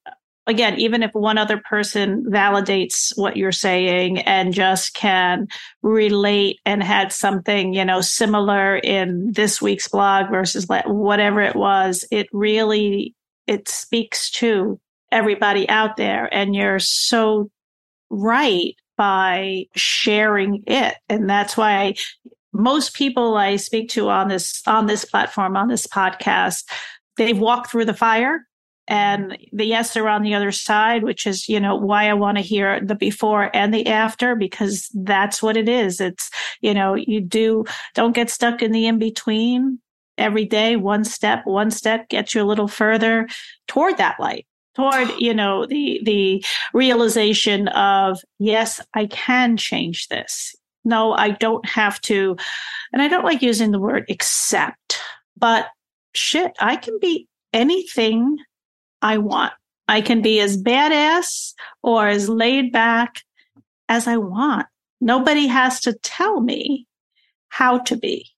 again, 0.46 0.78
even 0.78 1.02
if 1.02 1.12
one 1.12 1.38
other 1.38 1.59
person 1.59 2.24
validates 2.24 3.12
what 3.16 3.37
you're 3.37 3.52
saying 3.52 4.18
and 4.20 4.52
just 4.52 4.94
can 4.94 5.46
relate 5.83 6.61
and 6.66 6.83
had 6.83 7.12
something, 7.12 7.74
you 7.74 7.85
know, 7.85 8.00
similar 8.00 8.76
in 8.76 9.33
this 9.33 9.62
week's 9.62 9.88
blog 9.88 10.31
versus 10.31 10.66
whatever 10.87 11.40
it 11.40 11.55
was, 11.55 12.05
it 12.11 12.28
really, 12.33 13.14
it 13.46 13.68
speaks 13.68 14.31
to 14.31 14.81
everybody 15.11 15.68
out 15.68 15.96
there. 15.96 16.33
And 16.33 16.55
you're 16.55 16.81
so 16.81 17.50
right 18.11 18.74
by 18.96 19.66
sharing 19.76 20.64
it. 20.66 20.96
And 21.09 21.31
that's 21.31 21.57
why 21.57 21.83
I, 21.83 21.94
most 22.52 22.94
people 22.94 23.37
I 23.37 23.57
speak 23.57 23.90
to 23.90 24.11
on 24.11 24.28
this, 24.28 24.62
on 24.66 24.87
this 24.87 25.05
platform, 25.05 25.57
on 25.57 25.68
this 25.68 25.87
podcast, 25.87 26.64
they've 27.16 27.38
walked 27.38 27.70
through 27.70 27.85
the 27.87 27.94
fire 27.94 28.46
and 28.88 29.38
the 29.53 29.64
yes 29.64 29.95
they're 29.95 30.09
on 30.09 30.23
the 30.23 30.35
other 30.35 30.51
side 30.51 31.05
which 31.05 31.27
is 31.27 31.49
you 31.49 31.61
know 31.61 31.77
why 31.77 32.09
i 32.09 32.14
want 32.14 32.37
to 32.37 32.42
hear 32.42 32.81
the 32.81 32.97
before 32.97 33.55
and 33.55 33.73
the 33.73 33.87
after 33.87 34.35
because 34.35 34.88
that's 34.95 35.42
what 35.42 35.57
it 35.57 35.68
is. 35.68 36.01
It's 36.01 36.31
you 36.61 36.75
know 36.75 36.95
you 36.95 37.21
do 37.21 37.64
don't 37.95 38.14
get 38.14 38.31
stuck 38.31 38.62
in 38.62 38.73
the 38.73 38.87
in 38.87 38.99
between 38.99 39.79
every 40.18 40.45
day 40.45 40.77
one 40.77 41.05
step 41.05 41.42
one 41.45 41.71
step 41.71 42.09
gets 42.09 42.35
you 42.35 42.42
a 42.42 42.45
little 42.45 42.68
further 42.68 43.29
toward 43.68 43.97
that 43.99 44.18
light 44.21 44.47
toward 44.75 45.09
you 45.18 45.35
know 45.35 45.66
the 45.66 46.01
the 46.05 46.45
realization 46.75 47.68
of 47.68 48.21
yes 48.38 48.81
i 48.95 49.07
can 49.07 49.57
change 49.57 50.09
this. 50.09 50.55
No 50.85 51.12
i 51.12 51.31
don't 51.31 51.66
have 51.68 52.01
to 52.03 52.37
and 52.92 53.01
i 53.01 53.09
don't 53.09 53.25
like 53.25 53.42
using 53.42 53.71
the 53.71 53.81
word 53.81 54.05
accept 54.11 54.99
but 55.37 55.68
shit 56.14 56.53
i 56.59 56.77
can 56.77 56.99
be 57.01 57.29
anything 57.53 58.37
I 59.03 59.19
want. 59.19 59.53
I 59.88 60.01
can 60.01 60.23
be 60.23 60.41
as 60.41 60.57
badass 60.57 61.53
or 61.83 62.07
as 62.07 62.29
laid 62.29 62.73
back 62.73 63.23
as 63.88 64.07
I 64.07 64.17
want. 64.17 64.67
Nobody 65.01 65.49
has 65.49 65.81
to 65.81 65.93
tell 65.93 66.41
me 66.41 66.87
how 67.49 67.79
to 67.79 67.97
be. 67.97 68.31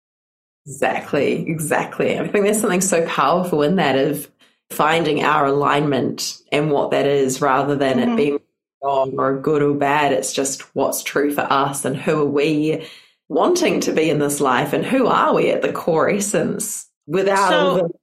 Exactly, 0.67 1.47
exactly. 1.47 2.19
I 2.19 2.27
think 2.27 2.45
there's 2.45 2.61
something 2.61 2.81
so 2.81 3.07
powerful 3.07 3.63
in 3.63 3.77
that 3.77 3.97
of 3.97 4.31
finding 4.71 5.23
our 5.23 5.47
alignment 5.47 6.39
and 6.51 6.71
what 6.71 6.91
that 6.91 7.07
is 7.07 7.41
rather 7.41 7.77
than 7.77 7.99
mm-hmm. 7.99 8.13
it 8.13 8.17
being 8.17 8.39
wrong 8.83 9.15
or 9.19 9.39
good 9.39 9.63
or 9.63 9.75
bad. 9.75 10.13
It's 10.13 10.33
just 10.33 10.63
what's 10.75 11.03
true 11.03 11.33
for 11.33 11.43
us 11.43 11.85
and 11.85 11.97
who 11.97 12.23
are 12.23 12.25
we 12.25 12.89
wanting 13.29 13.81
to 13.81 13.93
be 13.93 14.09
in 14.09 14.19
this 14.19 14.41
life 14.41 14.73
and 14.73 14.85
who 14.85 15.07
are 15.07 15.35
we 15.35 15.51
at 15.51 15.63
the 15.63 15.73
core 15.73 16.09
essence 16.09 16.89
without 17.07 17.51
so, 17.51 18.01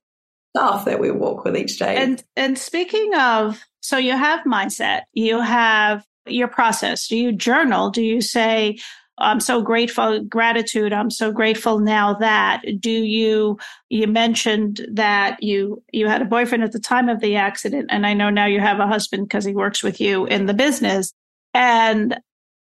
stuff 0.55 0.85
that 0.85 0.99
we 0.99 1.11
walk 1.11 1.43
with 1.43 1.55
each 1.55 1.79
day. 1.79 1.95
And 1.97 2.23
and 2.35 2.57
speaking 2.57 3.13
of, 3.15 3.63
so 3.81 3.97
you 3.97 4.15
have 4.17 4.41
mindset, 4.45 5.01
you 5.13 5.41
have 5.41 6.05
your 6.25 6.47
process. 6.47 7.07
Do 7.07 7.17
you 7.17 7.31
journal? 7.31 7.89
Do 7.89 8.03
you 8.03 8.21
say, 8.21 8.77
I'm 9.17 9.39
so 9.39 9.61
grateful, 9.61 10.23
gratitude. 10.23 10.93
I'm 10.93 11.09
so 11.09 11.31
grateful 11.31 11.79
now 11.79 12.15
that 12.15 12.61
do 12.79 12.91
you, 12.91 13.59
you 13.89 14.07
mentioned 14.07 14.85
that 14.91 15.41
you, 15.43 15.83
you 15.91 16.07
had 16.07 16.21
a 16.21 16.25
boyfriend 16.25 16.63
at 16.63 16.71
the 16.71 16.79
time 16.79 17.07
of 17.09 17.19
the 17.19 17.35
accident. 17.35 17.87
And 17.91 18.05
I 18.05 18.13
know 18.13 18.29
now 18.29 18.45
you 18.45 18.59
have 18.59 18.79
a 18.79 18.87
husband 18.87 19.27
because 19.27 19.45
he 19.45 19.53
works 19.53 19.83
with 19.83 20.01
you 20.01 20.25
in 20.25 20.47
the 20.47 20.53
business. 20.53 21.13
And 21.53 22.19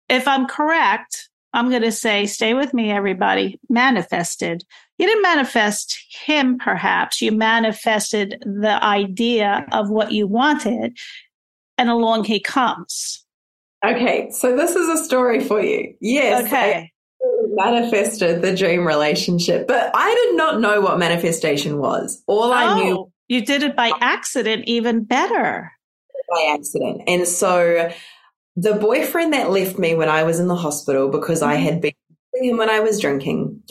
if 0.09 0.29
I'm 0.29 0.47
correct, 0.47 1.31
I'm 1.55 1.71
going 1.71 1.83
to 1.83 1.93
say, 1.93 2.27
stay 2.27 2.55
with 2.55 2.75
me, 2.75 2.91
everybody, 2.91 3.59
manifested. 3.69 4.65
You 5.03 5.09
didn't 5.09 5.23
manifest 5.23 6.01
him, 6.11 6.59
perhaps. 6.59 7.21
You 7.21 7.33
manifested 7.33 8.41
the 8.47 8.79
idea 8.85 9.67
of 9.73 9.91
what 9.91 10.13
you 10.13 10.29
wanted, 10.29 10.97
and 11.77 11.91
along 11.91 12.23
he 12.23 12.39
comes. 12.39 13.27
Okay, 13.85 14.31
so 14.31 14.57
this 14.57 14.77
is 14.77 14.89
a 14.89 15.03
story 15.03 15.43
for 15.43 15.61
you. 15.61 15.93
Yes. 16.01 16.47
Okay. 16.47 16.93
manifested 17.49 18.43
the 18.43 18.55
dream 18.55 18.87
relationship, 18.87 19.67
but 19.67 19.91
I 19.93 20.27
did 20.27 20.37
not 20.37 20.61
know 20.61 20.81
what 20.81 21.01
manifestation 21.01 21.79
was. 21.79 22.23
All 22.29 22.53
I 22.53 22.73
oh, 22.73 22.77
knew. 22.77 23.13
You 23.27 23.45
did 23.45 23.65
it 23.65 23.75
by 23.75 23.91
accident, 24.01 24.69
even 24.69 25.03
better. 25.03 25.73
By 26.31 26.55
accident. 26.57 27.03
And 27.09 27.27
so 27.27 27.91
the 28.55 28.75
boyfriend 28.75 29.33
that 29.33 29.51
left 29.51 29.81
me 29.81 29.97
when 29.97 30.09
I 30.09 30.23
was 30.23 30.39
in 30.39 30.47
the 30.47 30.55
hospital 30.55 31.09
because 31.09 31.43
I 31.43 31.57
mm-hmm. 31.57 31.65
had 31.65 31.81
been 31.81 31.93
him 32.35 32.57
when 32.57 32.71
I 32.71 32.79
was 32.81 33.01
drinking, 33.01 33.63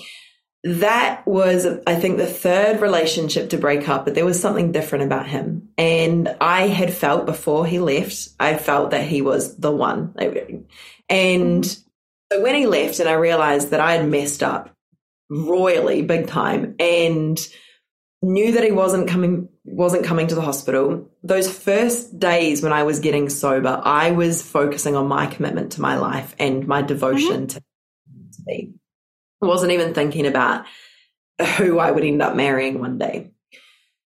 that 0.63 1.25
was, 1.25 1.65
I 1.87 1.95
think, 1.95 2.17
the 2.17 2.27
third 2.27 2.81
relationship 2.81 3.49
to 3.49 3.57
break 3.57 3.89
up, 3.89 4.05
but 4.05 4.13
there 4.13 4.25
was 4.25 4.39
something 4.39 4.71
different 4.71 5.05
about 5.05 5.27
him. 5.27 5.69
And 5.77 6.35
I 6.39 6.67
had 6.67 6.93
felt 6.93 7.25
before 7.25 7.65
he 7.65 7.79
left, 7.79 8.29
I 8.39 8.57
felt 8.57 8.91
that 8.91 9.07
he 9.07 9.21
was 9.21 9.57
the 9.57 9.71
one. 9.71 10.13
And 11.09 11.65
so 11.65 12.41
when 12.41 12.55
he 12.55 12.67
left, 12.67 12.99
and 12.99 13.09
I 13.09 13.13
realized 13.13 13.71
that 13.71 13.79
I 13.79 13.93
had 13.93 14.07
messed 14.07 14.43
up 14.43 14.69
royally 15.31 16.03
big 16.03 16.27
time 16.27 16.75
and 16.79 17.39
knew 18.21 18.51
that 18.51 18.63
he 18.63 18.71
wasn't 18.71 19.07
coming 19.07 19.47
wasn't 19.63 20.03
coming 20.03 20.27
to 20.27 20.35
the 20.35 20.41
hospital 20.41 21.09
those 21.23 21.49
first 21.49 22.19
days 22.19 22.61
when 22.61 22.73
i 22.73 22.83
was 22.83 22.99
getting 22.99 23.29
sober 23.29 23.81
i 23.85 24.11
was 24.11 24.41
focusing 24.41 24.95
on 24.95 25.07
my 25.07 25.25
commitment 25.25 25.71
to 25.71 25.81
my 25.81 25.97
life 25.97 26.35
and 26.37 26.67
my 26.67 26.81
devotion 26.81 27.47
mm-hmm. 27.47 27.57
to 27.57 27.61
me 28.45 28.73
wasn't 29.41 29.71
even 29.71 29.93
thinking 29.93 30.25
about 30.25 30.65
who 31.57 31.79
I 31.79 31.91
would 31.91 32.03
end 32.03 32.21
up 32.21 32.35
marrying 32.35 32.79
one 32.79 32.97
day. 32.97 33.31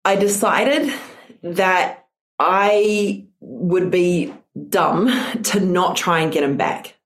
I 0.04 0.16
decided 0.16 0.92
that 1.42 2.06
I 2.38 3.26
would 3.40 3.90
be 3.90 4.34
dumb 4.68 5.08
to 5.44 5.60
not 5.60 5.96
try 5.96 6.20
and 6.20 6.32
get 6.32 6.42
him 6.42 6.56
back 6.56 6.96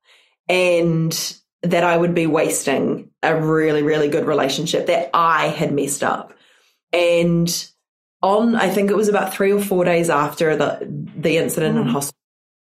and 0.48 1.36
that 1.62 1.84
I 1.84 1.96
would 1.96 2.14
be 2.14 2.26
wasting 2.26 3.10
a 3.22 3.34
really, 3.40 3.82
really 3.82 4.08
good 4.08 4.26
relationship 4.26 4.86
that 4.86 5.10
I 5.14 5.48
had 5.48 5.72
messed 5.72 6.02
up. 6.02 6.34
And 6.92 7.70
on, 8.22 8.54
I 8.54 8.68
think 8.68 8.90
it 8.90 8.96
was 8.96 9.08
about 9.08 9.34
three 9.34 9.52
or 9.52 9.60
four 9.60 9.84
days 9.84 10.10
after 10.10 10.56
the, 10.56 10.78
the 11.16 11.38
incident 11.38 11.76
mm-hmm. 11.76 11.88
in 11.88 11.92
hospital, 11.92 12.18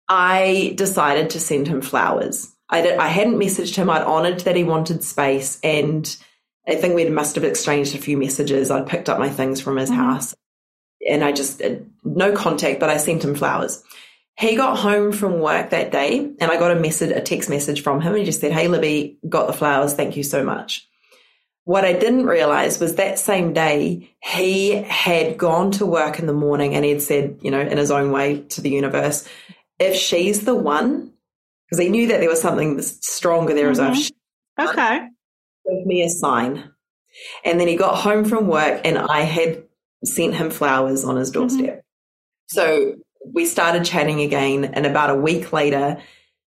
I 0.08 0.74
decided 0.76 1.32
to 1.32 1.40
send 1.40 1.68
him 1.68 1.82
flowers. 1.82 2.54
I, 2.70 2.82
did, 2.82 2.98
I 2.98 3.08
hadn't 3.08 3.40
messaged 3.40 3.76
him. 3.76 3.90
I'd 3.90 4.04
honored 4.04 4.42
that 4.42 4.56
he 4.56 4.64
wanted 4.64 5.04
space. 5.04 5.60
And 5.64 6.16
I 6.68 6.76
think 6.76 6.96
we 6.96 7.10
must 7.10 7.36
have 7.36 7.44
exchanged 7.44 7.96
a 7.96 8.00
few 8.00 8.18
messages. 8.18 8.70
I'd 8.70 8.88
picked 8.88 9.10
up 9.10 9.20
my 9.20 9.30
things 9.30 9.60
from 9.60 9.78
his 9.78 9.90
mm-hmm. 9.90 10.00
house 10.00 10.36
and 11.08 11.24
I 11.24 11.32
just, 11.32 11.62
uh, 11.62 11.76
no 12.04 12.34
contact, 12.34 12.80
but 12.80 12.90
I 12.90 12.98
sent 12.98 13.24
him 13.24 13.36
flowers. 13.36 13.84
He 14.38 14.56
got 14.56 14.78
home 14.78 15.12
from 15.12 15.40
work 15.40 15.72
that 15.72 15.92
day 15.92 16.20
and 16.20 16.44
I 16.44 16.58
got 16.58 16.72
a 16.72 16.80
message, 16.80 17.12
a 17.12 17.22
text 17.22 17.50
message 17.50 17.82
from 17.82 18.02
him. 18.02 18.16
He 18.16 18.24
just 18.24 18.40
said, 18.40 18.52
Hey, 18.52 18.68
Libby, 18.68 19.18
got 19.28 19.48
the 19.48 19.54
flowers. 19.54 19.94
Thank 19.94 20.16
you 20.16 20.24
so 20.24 20.44
much. 20.44 20.88
What 21.66 21.86
I 21.86 21.94
didn't 21.94 22.26
realize 22.26 22.80
was 22.80 22.96
that 22.96 23.20
same 23.20 23.54
day 23.54 24.10
he 24.24 24.72
had 24.72 25.38
gone 25.38 25.72
to 25.72 25.86
work 25.86 26.20
in 26.20 26.26
the 26.26 26.34
morning 26.34 26.74
and 26.74 26.86
he 26.86 26.92
had 26.92 27.02
said, 27.02 27.40
you 27.42 27.52
know, 27.52 27.60
in 27.60 27.78
his 27.78 27.92
own 27.92 28.12
way 28.12 28.42
to 28.50 28.62
the 28.62 28.70
universe, 28.70 29.28
if 29.78 29.96
she's 29.96 30.46
the 30.46 30.56
one, 30.56 31.14
because 31.70 31.84
he 31.84 31.90
knew 31.90 32.08
that 32.08 32.20
there 32.20 32.30
was 32.30 32.42
something 32.42 32.82
stronger 32.82 33.54
there 33.54 33.72
mm-hmm. 33.72 33.94
as 33.94 34.12
well. 34.60 34.70
Okay. 34.70 35.08
Give 35.70 35.86
me 35.86 36.04
a 36.04 36.10
sign. 36.10 36.72
And 37.46 37.60
then 37.60 37.68
he 37.68 37.76
got 37.76 37.98
home 37.98 38.26
from 38.26 38.48
work 38.48 38.82
and 38.86 38.98
I 38.98 39.22
had 39.22 39.64
sent 40.04 40.36
him 40.36 40.50
flowers 40.50 41.04
on 41.04 41.18
his 41.18 41.32
doorstep. 41.32 41.70
Mm-hmm. 41.70 41.80
So 42.48 42.96
we 43.26 43.46
started 43.46 43.86
chatting 43.86 44.22
again. 44.22 44.66
And 44.66 44.86
about 44.86 45.10
a 45.10 45.16
week 45.16 45.54
later, 45.54 46.02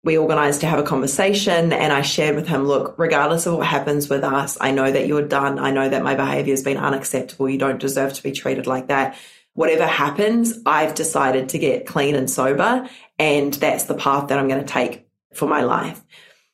we 0.04 0.18
organized 0.18 0.62
to 0.62 0.68
have 0.68 0.80
a 0.80 0.84
conversation. 0.84 1.72
And 1.72 1.94
I 1.94 2.02
shared 2.02 2.36
with 2.36 2.48
him, 2.48 2.64
look, 2.64 2.96
regardless 2.98 3.46
of 3.46 3.58
what 3.58 3.68
happens 3.68 4.10
with 4.10 4.24
us, 4.24 4.58
I 4.60 4.72
know 4.72 4.92
that 4.92 5.06
you're 5.06 5.28
done. 5.28 5.60
I 5.60 5.72
know 5.72 5.88
that 5.88 6.04
my 6.04 6.16
behavior 6.16 6.54
has 6.54 6.64
been 6.64 6.78
unacceptable. 6.78 7.50
You 7.50 7.60
don't 7.60 7.80
deserve 7.80 8.14
to 8.14 8.24
be 8.24 8.32
treated 8.32 8.66
like 8.66 8.88
that. 8.88 9.18
Whatever 9.54 9.86
happens, 9.86 10.58
I've 10.66 10.96
decided 10.96 11.50
to 11.50 11.60
get 11.60 11.86
clean 11.86 12.16
and 12.16 12.30
sober. 12.30 12.90
And 13.20 13.54
that's 13.54 13.84
the 13.84 13.94
path 13.94 14.30
that 14.30 14.40
I'm 14.40 14.48
going 14.48 14.66
to 14.66 14.74
take 14.74 15.06
for 15.34 15.48
my 15.48 15.62
life. 15.62 16.02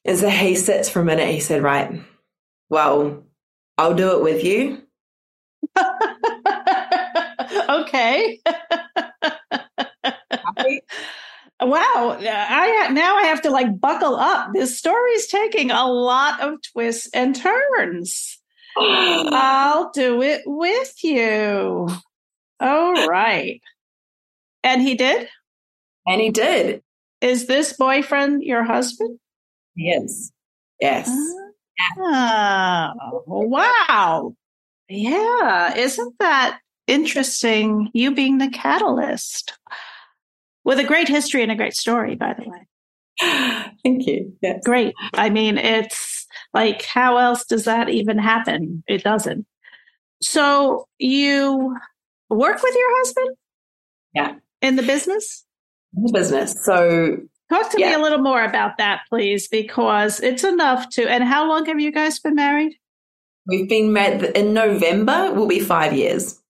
And 0.06 0.18
so 0.18 0.30
he 0.30 0.56
sits 0.56 0.90
for 0.90 1.02
a 1.02 1.06
minute. 1.06 1.30
He 1.30 1.40
said, 1.40 1.62
Right, 1.63 2.02
well, 2.70 3.24
I'll 3.78 3.94
do 3.94 4.18
it 4.18 4.24
with 4.24 4.44
you. 4.44 4.82
okay. 7.70 8.40
wow. 11.62 12.18
I 12.20 12.90
now 12.92 13.16
I 13.18 13.24
have 13.26 13.42
to 13.44 13.50
like 13.50 13.80
buckle 13.80 14.16
up. 14.16 14.50
This 14.54 14.78
story's 14.78 15.28
taking 15.28 15.72
a 15.72 15.86
lot 15.86 16.42
of 16.42 16.56
twists 16.74 17.10
and 17.13 17.36
turns. 17.36 18.40
I'll 18.78 19.92
do 19.92 20.22
it 20.22 20.42
with 20.46 21.04
you. 21.04 21.90
All 22.60 23.08
right. 23.08 23.62
And 24.63 24.82
he 24.82 24.96
did? 24.96 25.30
And 26.08 26.22
he 26.22 26.30
did. 26.30 26.82
Is 27.21 27.47
this 27.47 27.73
boyfriend 27.73 28.43
your 28.43 28.63
husband? 28.63 29.19
Yes. 29.75 30.32
Yes. 30.80 31.10
Oh, 31.99 32.93
wow. 33.27 34.34
Yeah. 34.89 35.75
Isn't 35.77 36.15
that 36.19 36.60
interesting? 36.88 37.89
You 37.93 38.13
being 38.13 38.38
the 38.38 38.49
catalyst 38.49 39.58
with 40.63 40.80
a 40.80 40.84
great 40.84 41.08
history 41.08 41.43
and 41.43 41.51
a 41.51 41.56
great 41.56 41.75
story, 41.75 42.15
by 42.15 42.34
the 42.34 42.49
way. 42.49 42.67
Thank 43.84 44.06
you. 44.06 44.34
Yes. 44.41 44.62
Great. 44.63 44.93
I 45.13 45.30
mean, 45.30 45.58
it's 45.58 46.27
like, 46.53 46.84
how 46.84 47.17
else 47.17 47.45
does 47.45 47.65
that 47.65 47.89
even 47.89 48.17
happen? 48.17 48.84
It 48.88 49.03
doesn't. 49.03 49.45
So 50.21 50.88
you 50.97 51.75
work 52.30 52.62
with 52.62 52.75
your 52.75 52.97
husband? 52.97 53.38
Yeah. 54.13 54.36
In 54.62 54.75
the 54.75 54.84
business? 54.84 55.45
Business. 56.12 56.55
So 56.63 57.17
talk 57.49 57.71
to 57.71 57.79
yeah. 57.79 57.89
me 57.89 57.95
a 57.95 57.99
little 57.99 58.21
more 58.21 58.43
about 58.43 58.77
that, 58.77 59.01
please, 59.10 59.47
because 59.47 60.19
it's 60.19 60.43
enough 60.43 60.89
to. 60.91 61.10
And 61.10 61.23
how 61.23 61.47
long 61.47 61.65
have 61.65 61.79
you 61.79 61.91
guys 61.91 62.19
been 62.19 62.36
married? 62.36 62.75
We've 63.47 63.69
been 63.69 63.93
married 63.93 64.23
in 64.36 64.53
November. 64.53 65.33
Will 65.33 65.47
be 65.47 65.60
five 65.60 65.93
years. 65.93 66.41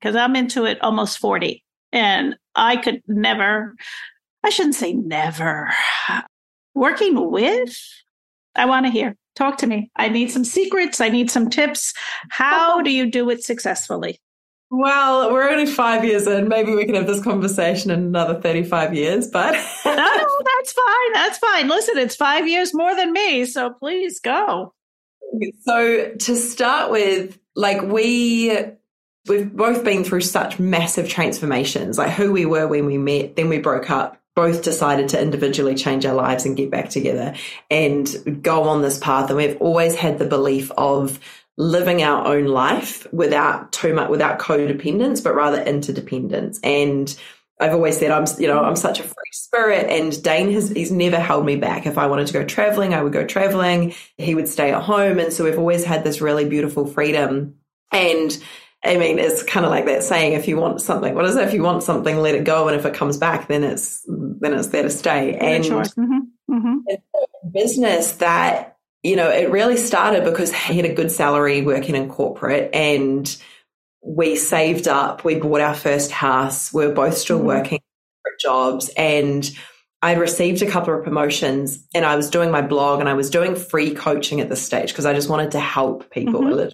Because 0.00 0.16
I'm 0.16 0.36
into 0.36 0.64
it 0.64 0.82
almost 0.82 1.18
forty, 1.18 1.64
and 1.92 2.36
I 2.54 2.76
could 2.76 3.02
never. 3.06 3.74
I 4.44 4.50
shouldn't 4.50 4.74
say 4.74 4.92
never. 4.92 5.72
Working 6.74 7.30
with. 7.30 7.76
I 8.54 8.66
want 8.66 8.86
to 8.86 8.92
hear. 8.92 9.16
Talk 9.34 9.58
to 9.58 9.66
me. 9.66 9.90
I 9.96 10.08
need 10.08 10.30
some 10.30 10.44
secrets. 10.44 11.00
I 11.00 11.08
need 11.08 11.30
some 11.30 11.50
tips. 11.50 11.92
How 12.30 12.82
do 12.82 12.90
you 12.90 13.10
do 13.10 13.30
it 13.30 13.42
successfully? 13.42 14.20
Well, 14.76 15.32
we're 15.32 15.48
only 15.48 15.66
five 15.66 16.04
years 16.04 16.26
in. 16.26 16.48
Maybe 16.48 16.74
we 16.74 16.84
can 16.84 16.96
have 16.96 17.06
this 17.06 17.22
conversation 17.22 17.92
in 17.92 18.00
another 18.00 18.40
35 18.40 18.92
years, 18.94 19.28
but. 19.28 19.52
no, 19.84 19.92
that's 19.94 20.72
fine. 20.72 21.12
That's 21.12 21.38
fine. 21.38 21.68
Listen, 21.68 21.98
it's 21.98 22.16
five 22.16 22.48
years 22.48 22.74
more 22.74 22.94
than 22.96 23.12
me. 23.12 23.44
So 23.46 23.70
please 23.70 24.18
go. 24.18 24.74
So 25.62 26.14
to 26.14 26.36
start 26.36 26.90
with, 26.90 27.38
like 27.54 27.82
we, 27.82 28.56
we've 29.28 29.54
both 29.54 29.84
been 29.84 30.02
through 30.02 30.22
such 30.22 30.58
massive 30.58 31.08
transformations, 31.08 31.96
like 31.96 32.10
who 32.10 32.32
we 32.32 32.44
were 32.44 32.66
when 32.66 32.86
we 32.86 32.98
met, 32.98 33.36
then 33.36 33.48
we 33.48 33.58
broke 33.58 33.90
up, 33.90 34.20
both 34.34 34.62
decided 34.62 35.10
to 35.10 35.22
individually 35.22 35.76
change 35.76 36.04
our 36.04 36.14
lives 36.14 36.46
and 36.46 36.56
get 36.56 36.72
back 36.72 36.88
together 36.88 37.34
and 37.70 38.42
go 38.42 38.64
on 38.64 38.82
this 38.82 38.98
path. 38.98 39.30
And 39.30 39.36
we've 39.36 39.60
always 39.60 39.94
had 39.94 40.18
the 40.18 40.26
belief 40.26 40.72
of 40.76 41.20
living 41.56 42.02
our 42.02 42.26
own 42.26 42.46
life 42.46 43.06
without 43.12 43.72
too 43.72 43.94
much, 43.94 44.10
without 44.10 44.38
codependence, 44.38 45.22
but 45.22 45.34
rather 45.34 45.62
interdependence. 45.62 46.58
And 46.62 47.14
I've 47.60 47.72
always 47.72 47.98
said 47.98 48.10
I'm, 48.10 48.24
you 48.38 48.48
know, 48.48 48.62
I'm 48.62 48.76
such 48.76 48.98
a 48.98 49.04
free 49.04 49.14
spirit, 49.32 49.86
and 49.88 50.22
Dane 50.22 50.50
has 50.52 50.70
he's 50.70 50.90
never 50.90 51.18
held 51.18 51.46
me 51.46 51.56
back. 51.56 51.86
If 51.86 51.98
I 51.98 52.06
wanted 52.06 52.26
to 52.26 52.32
go 52.32 52.44
traveling, 52.44 52.94
I 52.94 53.02
would 53.02 53.12
go 53.12 53.24
traveling. 53.24 53.94
He 54.18 54.34
would 54.34 54.48
stay 54.48 54.72
at 54.72 54.82
home, 54.82 55.18
and 55.18 55.32
so 55.32 55.44
we've 55.44 55.58
always 55.58 55.84
had 55.84 56.02
this 56.02 56.20
really 56.20 56.48
beautiful 56.48 56.86
freedom. 56.86 57.54
And 57.92 58.36
I 58.84 58.96
mean, 58.96 59.20
it's 59.20 59.44
kind 59.44 59.64
of 59.64 59.70
like 59.70 59.86
that 59.86 60.02
saying: 60.02 60.32
if 60.32 60.48
you 60.48 60.56
want 60.56 60.80
something, 60.80 61.14
what 61.14 61.26
is 61.26 61.36
it? 61.36 61.46
If 61.46 61.54
you 61.54 61.62
want 61.62 61.84
something, 61.84 62.16
let 62.16 62.34
it 62.34 62.42
go, 62.42 62.66
and 62.66 62.76
if 62.76 62.84
it 62.86 62.94
comes 62.94 63.18
back, 63.18 63.46
then 63.46 63.62
it's 63.62 64.04
then 64.08 64.52
it's 64.52 64.68
there 64.68 64.82
to 64.82 64.90
stay. 64.90 65.36
And 65.36 65.64
mm-hmm. 65.64 66.54
Mm-hmm. 66.54 67.50
business 67.52 68.12
that 68.16 68.73
you 69.04 69.16
know, 69.16 69.30
it 69.30 69.50
really 69.50 69.76
started 69.76 70.24
because 70.24 70.52
he 70.52 70.76
had 70.76 70.86
a 70.86 70.94
good 70.94 71.12
salary 71.12 71.60
working 71.60 71.94
in 71.94 72.08
corporate 72.08 72.74
and 72.74 73.36
we 74.02 74.34
saved 74.34 74.88
up. 74.88 75.24
We 75.24 75.36
bought 75.36 75.60
our 75.60 75.74
first 75.74 76.10
house. 76.10 76.72
We 76.72 76.86
are 76.86 76.92
both 76.92 77.16
still 77.18 77.38
mm-hmm. 77.38 77.46
working 77.46 77.80
jobs 78.40 78.90
and 78.96 79.48
I 80.00 80.14
received 80.14 80.62
a 80.62 80.70
couple 80.70 80.94
of 80.94 81.04
promotions 81.04 81.86
and 81.94 82.04
I 82.04 82.16
was 82.16 82.30
doing 82.30 82.50
my 82.50 82.62
blog 82.62 83.00
and 83.00 83.08
I 83.08 83.14
was 83.14 83.30
doing 83.30 83.54
free 83.54 83.94
coaching 83.94 84.40
at 84.40 84.48
this 84.48 84.62
stage 84.62 84.88
because 84.88 85.06
I 85.06 85.12
just 85.12 85.28
wanted 85.28 85.52
to 85.52 85.60
help 85.60 86.10
people. 86.10 86.40
Mm-hmm. 86.40 86.70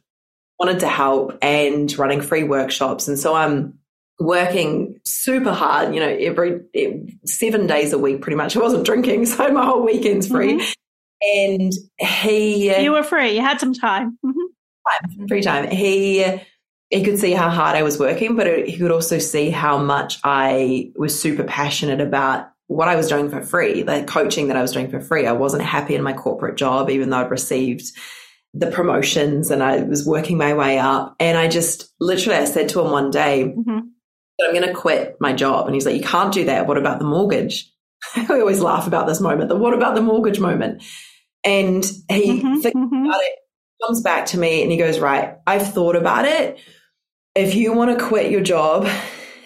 wanted 0.58 0.80
to 0.80 0.88
help 0.88 1.36
and 1.42 1.96
running 1.98 2.22
free 2.22 2.44
workshops. 2.44 3.08
And 3.08 3.18
so 3.18 3.34
I'm 3.34 3.78
working 4.20 5.00
super 5.04 5.52
hard, 5.52 5.94
you 5.94 6.00
know, 6.00 6.08
every 6.08 6.60
seven 7.24 7.66
days 7.66 7.92
a 7.92 7.98
week 7.98 8.20
pretty 8.20 8.36
much. 8.36 8.56
I 8.56 8.60
wasn't 8.60 8.86
drinking, 8.86 9.26
so 9.26 9.50
my 9.50 9.64
whole 9.64 9.84
weekend's 9.84 10.28
free. 10.28 10.54
Mm-hmm. 10.54 10.72
And 11.22 11.72
he 11.98 12.83
You 12.83 12.92
were 12.92 13.02
free. 13.02 13.33
You 13.33 13.42
had 13.42 13.61
some 13.61 13.74
time. 13.74 14.18
Mm-hmm. 14.24 15.26
Free 15.26 15.42
time. 15.42 15.70
He 15.70 16.40
he 16.90 17.04
could 17.04 17.18
see 17.18 17.33
how 17.33 17.48
hard 17.48 17.76
I 17.76 17.83
was 17.83 17.98
working, 17.98 18.35
but 18.35 18.66
he 18.66 18.76
could 18.76 18.90
also 18.90 19.18
see 19.18 19.50
how 19.50 19.78
much 19.78 20.18
I 20.24 20.90
was 20.96 21.18
super 21.18 21.44
passionate 21.44 22.00
about 22.00 22.50
what 22.66 22.88
I 22.88 22.96
was 22.96 23.09
doing 23.09 23.30
for 23.30 23.42
free, 23.42 23.83
the 23.83 24.04
coaching 24.04 24.48
that 24.48 24.56
I 24.56 24.62
was 24.62 24.72
doing 24.72 24.90
for 24.90 25.00
free. 25.00 25.26
I 25.26 25.33
wasn't 25.33 25.62
happy 25.62 25.94
in 25.94 26.02
my 26.02 26.12
corporate 26.12 26.56
job, 26.56 26.90
even 26.90 27.11
though 27.11 27.18
I'd 27.18 27.30
received 27.30 27.92
the 28.54 28.70
promotions 28.70 29.50
and 29.50 29.62
I 29.62 29.83
was 29.83 30.06
working 30.06 30.37
my 30.37 30.54
way 30.54 30.78
up. 30.78 31.14
And 31.20 31.38
I 31.38 31.48
just 31.48 31.92
literally, 32.00 32.38
I 32.38 32.44
said 32.44 32.68
to 32.70 32.80
him 32.80 32.90
one 32.90 33.11
day, 33.11 33.44
mm-hmm. 33.44 33.78
I'm 34.42 34.54
going 34.54 34.66
to 34.66 34.74
quit 34.74 35.16
my 35.20 35.33
job. 35.33 35.66
And 35.66 35.74
he's 35.74 35.87
like, 35.87 35.96
you 35.96 36.02
can't 36.02 36.33
do 36.33 36.44
that. 36.46 36.66
What 36.66 36.78
about 36.78 36.98
the 36.98 37.04
mortgage? 37.04 37.70
we 38.16 38.40
always 38.40 38.61
laugh 38.61 38.87
about 38.87 39.06
this 39.06 39.20
moment, 39.20 39.48
the 39.48 39.56
what 39.56 39.74
about 39.74 39.94
the 39.94 40.02
mortgage 40.02 40.40
moment? 40.40 40.83
And 41.44 41.85
he 42.09 42.42
mm-hmm, 42.42 42.66
mm-hmm. 42.66 43.07
about 43.07 43.20
it, 43.22 43.38
comes 43.83 44.03
back 44.03 44.26
to 44.26 44.38
me 44.38 44.62
and 44.62 44.70
he 44.70 44.76
goes, 44.76 44.98
right, 44.98 45.38
I've 45.46 45.72
thought 45.72 45.96
about 45.96 46.26
it 46.26 46.59
if 47.35 47.55
you 47.55 47.72
want 47.72 47.96
to 47.96 48.05
quit 48.05 48.31
your 48.31 48.40
job, 48.40 48.88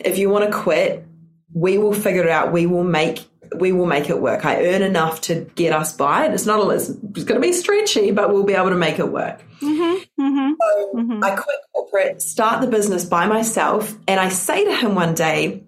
if 0.00 0.18
you 0.18 0.30
want 0.30 0.50
to 0.50 0.56
quit, 0.56 1.06
we 1.52 1.78
will 1.78 1.92
figure 1.92 2.22
it 2.22 2.30
out. 2.30 2.52
We 2.52 2.66
will 2.66 2.84
make 2.84 3.24
we 3.56 3.70
will 3.70 3.86
make 3.86 4.10
it 4.10 4.20
work. 4.20 4.44
I 4.44 4.64
earn 4.66 4.82
enough 4.82 5.20
to 5.22 5.48
get 5.54 5.72
us 5.72 5.92
by. 5.92 6.24
And 6.24 6.34
it's 6.34 6.46
not 6.46 6.58
a 6.66 6.70
it's 6.70 6.88
going 6.88 7.40
to 7.40 7.40
be 7.40 7.52
stretchy, 7.52 8.10
but 8.10 8.32
we'll 8.32 8.44
be 8.44 8.54
able 8.54 8.70
to 8.70 8.76
make 8.76 8.98
it 8.98 9.12
work. 9.12 9.44
Mm-hmm, 9.60 10.22
mm-hmm, 10.22 10.52
so 10.60 10.92
mm-hmm. 10.96 11.24
I 11.24 11.30
quit 11.36 11.56
corporate, 11.72 12.22
start 12.22 12.62
the 12.62 12.66
business 12.66 13.04
by 13.04 13.26
myself, 13.26 13.94
and 14.08 14.18
I 14.18 14.28
say 14.28 14.64
to 14.64 14.74
him 14.74 14.94
one 14.94 15.14
day, 15.14 15.62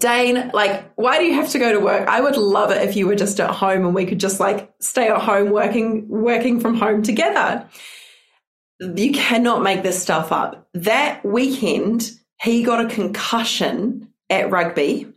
Dane, 0.00 0.50
like, 0.52 0.92
why 0.96 1.18
do 1.18 1.24
you 1.24 1.34
have 1.34 1.50
to 1.50 1.58
go 1.58 1.72
to 1.72 1.78
work? 1.80 2.08
I 2.08 2.20
would 2.20 2.36
love 2.36 2.72
it 2.72 2.82
if 2.88 2.96
you 2.96 3.06
were 3.06 3.14
just 3.14 3.38
at 3.38 3.50
home 3.50 3.84
and 3.84 3.94
we 3.94 4.06
could 4.06 4.18
just 4.18 4.40
like 4.40 4.72
stay 4.80 5.08
at 5.08 5.20
home 5.20 5.50
working 5.50 6.08
working 6.08 6.58
from 6.58 6.74
home 6.74 7.02
together 7.02 7.68
you 8.80 9.12
cannot 9.12 9.62
make 9.62 9.82
this 9.82 10.02
stuff 10.02 10.32
up. 10.32 10.68
That 10.74 11.24
weekend, 11.24 12.10
he 12.42 12.62
got 12.62 12.84
a 12.84 12.88
concussion 12.88 14.08
at 14.30 14.50
rugby. 14.50 15.12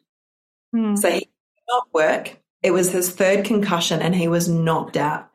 Mm. 0.76 0.98
So 0.98 1.10
he 1.10 1.20
did 1.20 1.30
not 1.70 1.88
work. 1.94 2.38
It 2.62 2.72
was 2.72 2.92
his 2.92 3.10
third 3.10 3.46
concussion 3.46 4.02
and 4.02 4.14
he 4.14 4.28
was 4.28 4.50
knocked 4.50 4.98
out. 4.98 5.30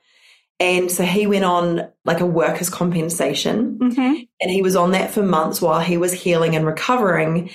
And 0.61 0.91
so 0.91 1.05
he 1.05 1.27
went 1.27 1.45
on 1.45 1.89
like 2.05 2.21
a 2.21 2.27
workers' 2.27 2.69
compensation 2.69 3.79
mm-hmm. 3.79 4.23
and 4.41 4.51
he 4.51 4.61
was 4.61 4.75
on 4.75 4.91
that 4.91 5.13
for 5.13 5.23
months 5.23 5.63
while 5.63 5.81
he 5.81 5.97
was 5.97 6.13
healing 6.13 6.57
and 6.57 6.67
recovering. 6.67 7.51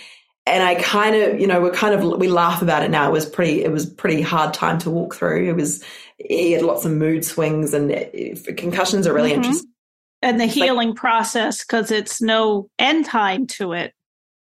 And 0.46 0.62
I 0.62 0.76
kind 0.76 1.16
of, 1.16 1.40
you 1.40 1.48
know, 1.48 1.62
we're 1.62 1.72
kind 1.72 1.94
of, 1.94 2.20
we 2.20 2.28
laugh 2.28 2.62
about 2.62 2.84
it 2.84 2.92
now. 2.92 3.08
It 3.08 3.14
was 3.14 3.26
pretty, 3.26 3.64
it 3.64 3.72
was 3.72 3.86
pretty 3.86 4.22
hard 4.22 4.54
time 4.54 4.78
to 4.80 4.90
walk 4.90 5.16
through. 5.16 5.50
It 5.50 5.56
was, 5.56 5.84
he 6.18 6.52
had 6.52 6.64
lots 6.64 6.84
of 6.84 6.92
mood 6.92 7.24
swings 7.24 7.74
and 7.74 7.90
concussions 8.58 9.08
are 9.08 9.14
really 9.14 9.32
mm-hmm. 9.32 9.44
interesting 9.44 9.74
and 10.24 10.40
the 10.40 10.46
healing 10.46 10.90
like, 10.90 10.98
process 10.98 11.64
because 11.64 11.92
it's 11.92 12.22
no 12.22 12.70
end 12.80 13.06
time 13.06 13.46
to 13.46 13.74
it. 13.74 13.94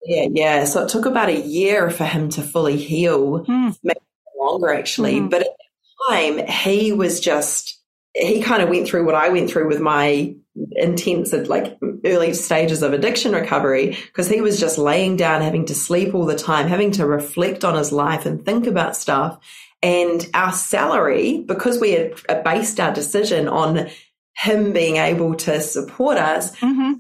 Yeah, 0.05 0.27
yeah. 0.31 0.65
So 0.65 0.85
it 0.85 0.89
took 0.89 1.07
about 1.07 1.29
a 1.29 1.41
year 1.41 1.91
for 1.91 2.05
him 2.05 2.29
to 2.31 2.43
fully 2.43 2.77
heal, 2.77 3.45
mm. 3.45 3.77
maybe 3.83 4.01
longer 4.39 4.73
actually. 4.73 5.21
Mm. 5.21 5.31
But 5.31 5.43
at 5.43 5.49
the 5.49 6.15
time, 6.15 6.47
he 6.47 6.93
was 6.93 7.21
just 7.21 7.81
he 8.15 8.43
kind 8.43 8.63
of 8.63 8.69
went 8.69 8.89
through 8.89 9.07
what 9.07 9.15
I 9.15 9.29
went 9.29 9.51
through 9.51 9.69
with 9.69 9.81
my 9.81 10.35
intense 10.73 11.33
at 11.33 11.49
like 11.49 11.79
early 12.05 12.35
stages 12.35 12.83
of 12.83 12.93
addiction 12.93 13.33
recovery 13.33 13.97
because 14.07 14.29
he 14.29 14.41
was 14.41 14.59
just 14.59 14.79
laying 14.79 15.17
down 15.17 15.41
having 15.41 15.67
to 15.67 15.75
sleep 15.75 16.15
all 16.15 16.27
the 16.27 16.37
time 16.37 16.69
having 16.69 16.91
to 16.91 17.07
reflect 17.07 17.65
on 17.65 17.75
his 17.75 17.93
life 17.93 18.27
and 18.27 18.45
think 18.45 18.67
about 18.67 18.97
stuff 18.97 19.39
and 19.83 20.29
our 20.35 20.53
salary 20.53 21.41
because 21.41 21.81
we 21.81 21.93
had 21.93 22.45
based 22.45 22.81
our 22.81 22.93
decision 22.93 23.49
on 23.49 23.89
him 24.37 24.73
being 24.73 24.97
able 24.97 25.35
to 25.35 25.61
support 25.61 26.17
us, 26.17 26.55
mm-hmm. 26.57 26.95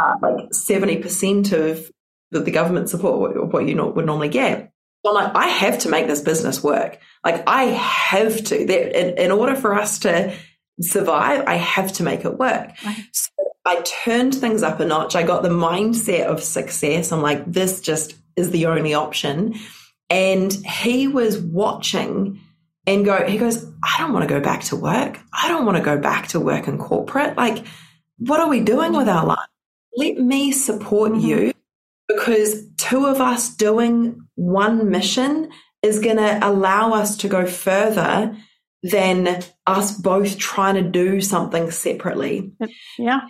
uh, 0.00 0.14
like 0.22 0.50
70% 0.50 1.52
of 1.52 1.90
the, 2.30 2.40
the 2.40 2.50
government 2.50 2.88
support, 2.88 3.18
what, 3.18 3.52
what 3.52 3.66
you 3.66 3.74
know, 3.74 3.88
would 3.88 4.06
normally 4.06 4.28
get. 4.28 4.72
So 5.04 5.16
I'm 5.16 5.24
like, 5.24 5.36
I 5.36 5.48
have 5.48 5.80
to 5.80 5.88
make 5.88 6.06
this 6.06 6.20
business 6.20 6.62
work. 6.62 6.98
Like 7.24 7.44
I 7.46 7.64
have 7.64 8.42
to, 8.44 8.60
in, 8.60 9.18
in 9.18 9.30
order 9.30 9.54
for 9.54 9.74
us 9.74 10.00
to 10.00 10.34
survive, 10.80 11.44
I 11.46 11.54
have 11.54 11.92
to 11.94 12.02
make 12.02 12.24
it 12.24 12.38
work. 12.38 12.70
Right. 12.84 13.04
So 13.12 13.30
I 13.64 13.80
turned 13.82 14.34
things 14.34 14.62
up 14.62 14.80
a 14.80 14.84
notch. 14.84 15.16
I 15.16 15.22
got 15.22 15.42
the 15.42 15.48
mindset 15.48 16.26
of 16.26 16.42
success. 16.42 17.12
I'm 17.12 17.22
like, 17.22 17.44
this 17.50 17.80
just 17.80 18.14
is 18.36 18.50
the 18.50 18.66
only 18.66 18.94
option. 18.94 19.54
And 20.08 20.52
he 20.52 21.08
was 21.08 21.38
watching 21.38 22.40
and 22.86 23.04
go, 23.04 23.26
he 23.26 23.38
goes, 23.38 23.64
I 23.82 23.98
don't 23.98 24.12
want 24.12 24.22
to 24.22 24.32
go 24.32 24.40
back 24.40 24.62
to 24.64 24.76
work. 24.76 25.18
I 25.32 25.48
don't 25.48 25.66
want 25.66 25.78
to 25.78 25.82
go 25.82 25.98
back 25.98 26.28
to 26.28 26.40
work 26.40 26.68
in 26.68 26.78
corporate. 26.78 27.36
Like, 27.36 27.64
what 28.18 28.40
are 28.40 28.48
we 28.48 28.60
doing 28.60 28.92
with 28.92 29.08
our 29.08 29.26
life? 29.26 29.48
Let 29.96 30.18
me 30.18 30.52
support 30.52 31.12
mm-hmm. 31.12 31.26
you 31.26 31.52
because 32.08 32.64
two 32.76 33.06
of 33.06 33.20
us 33.20 33.54
doing 33.54 34.26
one 34.36 34.90
mission 34.90 35.50
is 35.82 35.98
going 35.98 36.18
to 36.18 36.38
allow 36.46 36.92
us 36.92 37.16
to 37.18 37.28
go 37.28 37.46
further 37.46 38.36
than 38.82 39.42
us 39.66 39.96
both 39.96 40.38
trying 40.38 40.74
to 40.74 40.82
do 40.82 41.20
something 41.20 41.70
separately. 41.70 42.52
Yeah. 42.98 43.20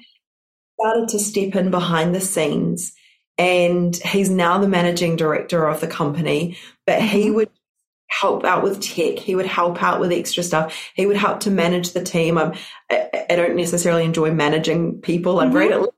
Started 0.78 1.08
to 1.08 1.18
step 1.18 1.56
in 1.56 1.70
behind 1.70 2.14
the 2.14 2.20
scenes 2.20 2.92
and 3.38 3.94
he's 3.96 4.30
now 4.30 4.58
the 4.58 4.68
managing 4.68 5.16
director 5.16 5.66
of 5.66 5.80
the 5.80 5.86
company, 5.86 6.56
but 6.86 7.02
he 7.02 7.26
mm-hmm. 7.26 7.34
would 7.36 7.50
help 8.08 8.44
out 8.44 8.62
with 8.62 8.80
tech. 8.80 9.18
He 9.18 9.34
would 9.34 9.46
help 9.46 9.82
out 9.82 10.00
with 10.00 10.12
extra 10.12 10.42
stuff. 10.42 10.90
He 10.94 11.06
would 11.06 11.16
help 11.16 11.40
to 11.40 11.50
manage 11.50 11.92
the 11.92 12.02
team. 12.02 12.38
I'm, 12.38 12.54
I, 12.90 13.26
I 13.30 13.36
don't 13.36 13.56
necessarily 13.56 14.04
enjoy 14.04 14.30
managing 14.32 15.00
people. 15.00 15.40
I'm 15.40 15.48
mm-hmm. 15.48 15.56
great, 15.56 15.72
at, 15.72 15.88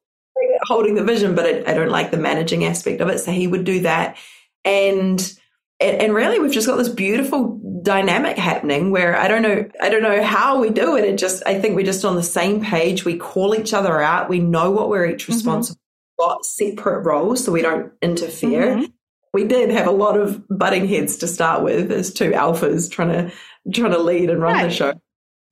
holding 0.62 0.96
the 0.96 1.04
vision, 1.04 1.34
but 1.34 1.46
I, 1.46 1.70
I, 1.70 1.74
don't 1.74 1.90
like 1.90 2.11
the 2.11 2.16
managing 2.16 2.64
aspect 2.64 3.00
of 3.00 3.08
it. 3.08 3.18
So 3.18 3.30
he 3.30 3.46
would 3.46 3.64
do 3.64 3.80
that. 3.80 4.16
And, 4.64 5.32
and 5.80 6.12
really 6.12 6.40
we've 6.40 6.52
just 6.52 6.66
got 6.66 6.76
this 6.76 6.88
beautiful 6.88 7.61
dynamic 7.82 8.36
happening 8.36 8.90
where 8.90 9.16
I 9.16 9.28
don't 9.28 9.42
know, 9.42 9.68
I 9.80 9.88
don't 9.88 10.02
know 10.02 10.22
how 10.22 10.60
we 10.60 10.70
do 10.70 10.96
it. 10.96 11.04
It 11.04 11.18
just, 11.18 11.42
I 11.46 11.60
think 11.60 11.76
we're 11.76 11.84
just 11.84 12.04
on 12.04 12.16
the 12.16 12.22
same 12.22 12.62
page. 12.62 13.04
We 13.04 13.16
call 13.16 13.54
each 13.54 13.74
other 13.74 14.00
out. 14.00 14.28
We 14.28 14.38
know 14.38 14.70
what 14.70 14.88
we're 14.88 15.06
each 15.06 15.24
mm-hmm. 15.24 15.32
responsible 15.32 15.80
mm-hmm. 16.20 16.28
got 16.28 16.44
separate 16.44 17.02
roles 17.02 17.44
so 17.44 17.52
we 17.52 17.62
don't 17.62 17.92
interfere. 18.02 18.76
Mm-hmm 18.76 18.84
we 19.32 19.44
did 19.44 19.70
have 19.70 19.86
a 19.86 19.92
lot 19.92 20.18
of 20.18 20.42
butting 20.48 20.88
heads 20.88 21.16
to 21.18 21.28
start 21.28 21.62
with 21.62 21.92
as 21.92 22.12
two 22.12 22.30
alphas 22.30 22.90
trying 22.90 23.08
to 23.08 23.32
trying 23.72 23.92
to 23.92 23.98
lead 23.98 24.30
and 24.30 24.40
run 24.40 24.54
right. 24.54 24.68
the 24.68 24.74
show. 24.74 25.00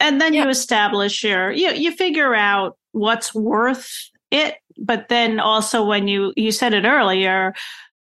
And 0.01 0.21
then 0.21 0.35
yeah. 0.35 0.45
you 0.45 0.51
establish 0.51 1.23
your 1.25 1.53
you 1.53 1.71
you 1.71 1.93
figure 1.93 2.35
out 2.35 2.77
what's 2.93 3.35
worth 3.35 4.11
it, 4.31 4.57
but 4.79 5.09
then 5.09 5.41
also 5.41 5.85
when 5.85 6.09
you 6.09 6.33
you 6.37 6.53
said 6.53 6.75
it 6.75 6.85
earlier, 6.85 7.55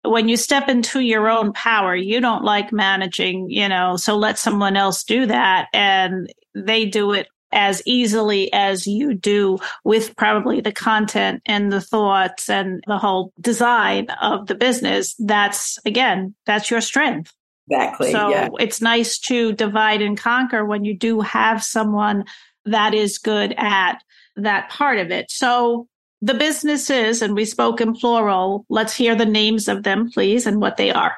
when 0.05 0.29
you 0.29 0.37
step 0.37 0.69
into 0.69 1.01
your 1.01 1.29
own 1.29 1.53
power, 1.53 1.97
you 1.97 2.21
don't 2.21 2.45
like 2.45 2.73
managing, 2.73 3.49
you 3.49 3.69
know, 3.69 3.97
so 3.97 4.17
let 4.17 4.39
someone 4.39 4.77
else 4.77 5.03
do 5.05 5.27
that 5.27 5.69
and 5.73 6.33
they 6.55 6.85
do 6.85 7.13
it 7.13 7.29
as 7.53 7.83
easily 7.87 8.53
as 8.53 8.87
you 8.87 9.15
do 9.15 9.59
with 9.85 10.15
probably 10.17 10.61
the 10.61 10.73
content 10.73 11.41
and 11.47 11.73
the 11.73 11.81
thoughts 11.81 12.51
and 12.51 12.83
the 12.87 12.99
whole 12.99 13.33
design 13.41 14.09
of 14.21 14.47
the 14.47 14.55
business. 14.55 15.15
That's 15.19 15.79
again, 15.87 16.35
that's 16.47 16.71
your 16.71 16.81
strength. 16.81 17.33
Exactly. 17.71 18.13
So 18.13 18.29
yeah. 18.29 18.49
it's 18.59 18.83
nice 18.83 19.19
to 19.21 19.53
divide 19.53 20.03
and 20.03 20.19
conquer 20.19 20.65
when 20.65 20.85
you 20.85 20.97
do 20.97 21.21
have 21.21 21.65
someone 21.65 22.25
that 22.67 22.93
is 22.93 23.19
good 23.19 23.55
at 23.57 24.03
that 24.37 24.69
part 24.69 24.99
of 24.99 25.11
it. 25.11 25.31
So 25.31 25.87
the 26.25 26.35
businesses, 26.35 27.21
and 27.21 27.35
we 27.35 27.45
spoke 27.45 27.83
in 27.83 27.93
plural, 27.93 28.65
let's 28.71 28.95
hear 28.95 29.15
the 29.15 29.27
names 29.27 29.69
of 29.69 29.83
them, 29.83 30.11
please, 30.11 30.47
and 30.47 30.59
what 30.59 30.79
they 30.79 30.91
are. 30.91 31.15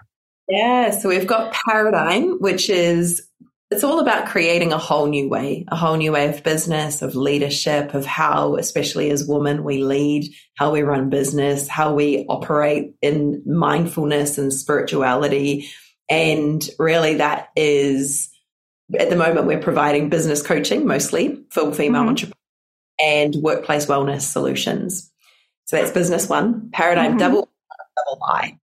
Yeah, 0.49 0.91
so 0.91 1.09
we've 1.09 1.27
got 1.27 1.55
Parradiigm, 1.55 2.41
which 2.41 2.69
is 2.69 3.23
it's 3.71 3.85
all 3.85 4.01
about 4.01 4.27
creating 4.27 4.73
a 4.73 4.79
whole 4.79 5.07
new 5.07 5.29
way, 5.29 5.65
a 5.69 5.77
whole 5.77 5.97
new 5.97 6.11
way 6.11 6.29
of 6.29 6.43
business, 6.43 7.03
of 7.03 7.15
leadership, 7.15 7.95
of 7.95 8.05
how, 8.05 8.57
especially 8.57 9.11
as 9.11 9.27
women, 9.27 9.63
we 9.63 9.83
lead, 9.83 10.29
how 10.57 10.73
we 10.73 10.83
run 10.83 11.09
business, 11.09 11.69
how 11.69 11.95
we 11.95 12.27
operate 12.29 12.95
in 13.01 13.43
mindfulness 13.47 14.39
and 14.39 14.53
spirituality. 14.53 15.69
And 16.09 16.69
really, 16.81 17.15
that 17.15 17.51
is 17.55 18.29
at 18.99 19.11
the 19.11 19.17
moment, 19.17 19.47
we're 19.47 19.61
providing 19.61 20.09
business 20.09 20.43
coaching 20.43 20.87
mostly 20.87 21.45
for 21.51 21.73
female 21.73 22.03
mm-hmm. 22.03 22.09
entrepreneurs. 22.11 22.46
And 22.99 23.35
workplace 23.37 23.87
wellness 23.87 24.23
solutions. 24.23 25.13
So 25.67 25.77
that's 25.77 25.91
business 25.91 26.29
one. 26.29 26.71
Parradiigm 26.73 27.11
mm-hmm. 27.11 27.19
double 27.19 27.49
double 27.97 28.25
I. 28.25 28.59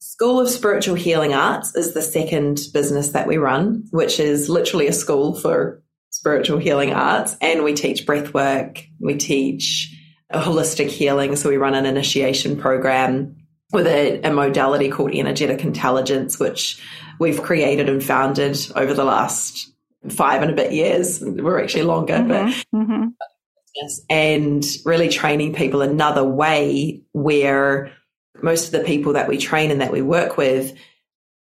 School 0.00 0.40
of 0.40 0.48
Spiritual 0.48 0.94
Healing 0.94 1.34
Arts 1.34 1.74
is 1.76 1.92
the 1.92 2.02
second 2.02 2.60
business 2.72 3.10
that 3.10 3.26
we 3.26 3.36
run, 3.36 3.84
which 3.90 4.18
is 4.18 4.48
literally 4.48 4.86
a 4.86 4.92
school 4.92 5.34
for 5.34 5.82
spiritual 6.10 6.58
healing 6.58 6.92
arts. 6.92 7.36
And 7.40 7.62
we 7.62 7.74
teach 7.74 8.06
breath 8.06 8.32
work, 8.32 8.84
we 8.98 9.16
teach 9.16 9.94
a 10.30 10.40
holistic 10.40 10.88
healing. 10.88 11.36
So 11.36 11.48
we 11.48 11.56
run 11.56 11.74
an 11.74 11.86
initiation 11.86 12.56
program 12.56 13.36
with 13.72 13.86
a, 13.86 14.22
a 14.22 14.32
modality 14.32 14.88
called 14.88 15.12
energetic 15.12 15.62
intelligence, 15.62 16.38
which 16.38 16.82
we've 17.20 17.42
created 17.42 17.88
and 17.88 18.02
founded 18.02 18.58
over 18.74 18.94
the 18.94 19.04
last 19.04 19.70
five 20.08 20.42
and 20.42 20.52
a 20.52 20.54
bit 20.54 20.72
years. 20.72 21.20
We're 21.20 21.62
actually 21.62 21.84
longer, 21.84 22.14
mm-hmm, 22.14 22.28
but 22.28 22.46
mm-hmm. 22.74 23.08
And 24.08 24.64
really 24.84 25.08
training 25.08 25.54
people 25.54 25.82
another 25.82 26.24
way 26.24 27.02
where 27.12 27.92
most 28.42 28.66
of 28.66 28.72
the 28.72 28.86
people 28.86 29.14
that 29.14 29.28
we 29.28 29.38
train 29.38 29.70
and 29.70 29.80
that 29.80 29.92
we 29.92 30.02
work 30.02 30.36
with, 30.36 30.76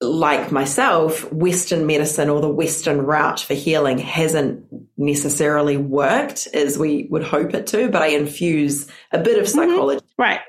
like 0.01 0.53
myself, 0.53 1.31
Western 1.33 1.87
medicine 1.87 2.29
or 2.29 2.41
the 2.41 2.49
Western 2.49 3.03
route 3.03 3.41
for 3.41 3.55
healing 3.55 3.99
hasn't 3.99 4.64
necessarily 4.97 5.77
worked 5.77 6.47
as 6.55 6.79
we 6.79 7.09
would 7.11 7.25
hope 7.25 7.55
it 7.55 7.67
to, 7.69 7.88
but 7.88 8.03
I 8.03 8.09
infuse 8.09 8.88
a 9.12 9.19
bit 9.19 9.38
of 9.38 9.47
mm-hmm. 9.47 9.71
psychology. 9.71 10.01
Mm-hmm. 10.01 10.23
Right. 10.23 10.41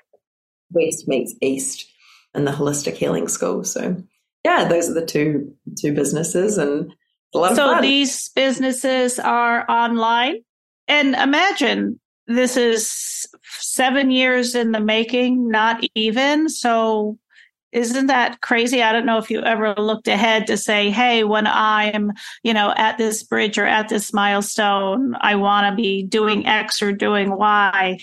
West 0.72 1.08
meets 1.08 1.34
East 1.42 1.88
in 2.36 2.46
the 2.46 2.52
holistic 2.52 2.96
healing 2.96 3.28
school. 3.28 3.64
So 3.64 4.04
yeah, 4.46 4.66
those 4.66 4.90
are 4.90 4.94
the 4.94 5.06
two 5.06 5.56
two 5.78 5.94
businesses 5.94 6.58
and 6.58 6.94
so 7.34 7.80
these 7.80 8.30
businesses 8.30 9.20
are 9.20 9.70
online 9.70 10.44
and 10.90 11.16
imagine 11.16 12.00
this 12.28 12.58
is 12.58 13.28
seven 13.44 14.12
years 14.12 14.56
in 14.56 14.72
the 14.72 14.80
making, 14.80 15.48
not 15.50 15.84
even. 15.96 16.50
So 16.50 17.18
isn't 17.72 18.08
that 18.08 18.42
crazy? 18.42 18.82
I 18.82 18.92
don't 18.92 19.06
know 19.06 19.20
if 19.20 19.30
you 19.30 19.42
ever 19.42 19.76
looked 19.76 20.08
ahead 20.08 20.48
to 20.48 20.58
say, 20.58 20.90
Hey, 20.90 21.24
when 21.24 21.46
I'm, 21.46 22.12
you 22.44 22.54
know, 22.54 22.74
at 22.76 22.98
this 22.98 23.24
bridge 23.24 23.58
or 23.58 23.66
at 23.66 23.90
this 23.90 24.12
milestone, 24.12 25.16
I 25.22 25.36
want 25.36 25.72
to 25.72 25.82
be 25.82 26.04
doing 26.04 26.48
X 26.48 26.82
or 26.82 26.92
doing 26.92 27.36
Y. 27.36 28.00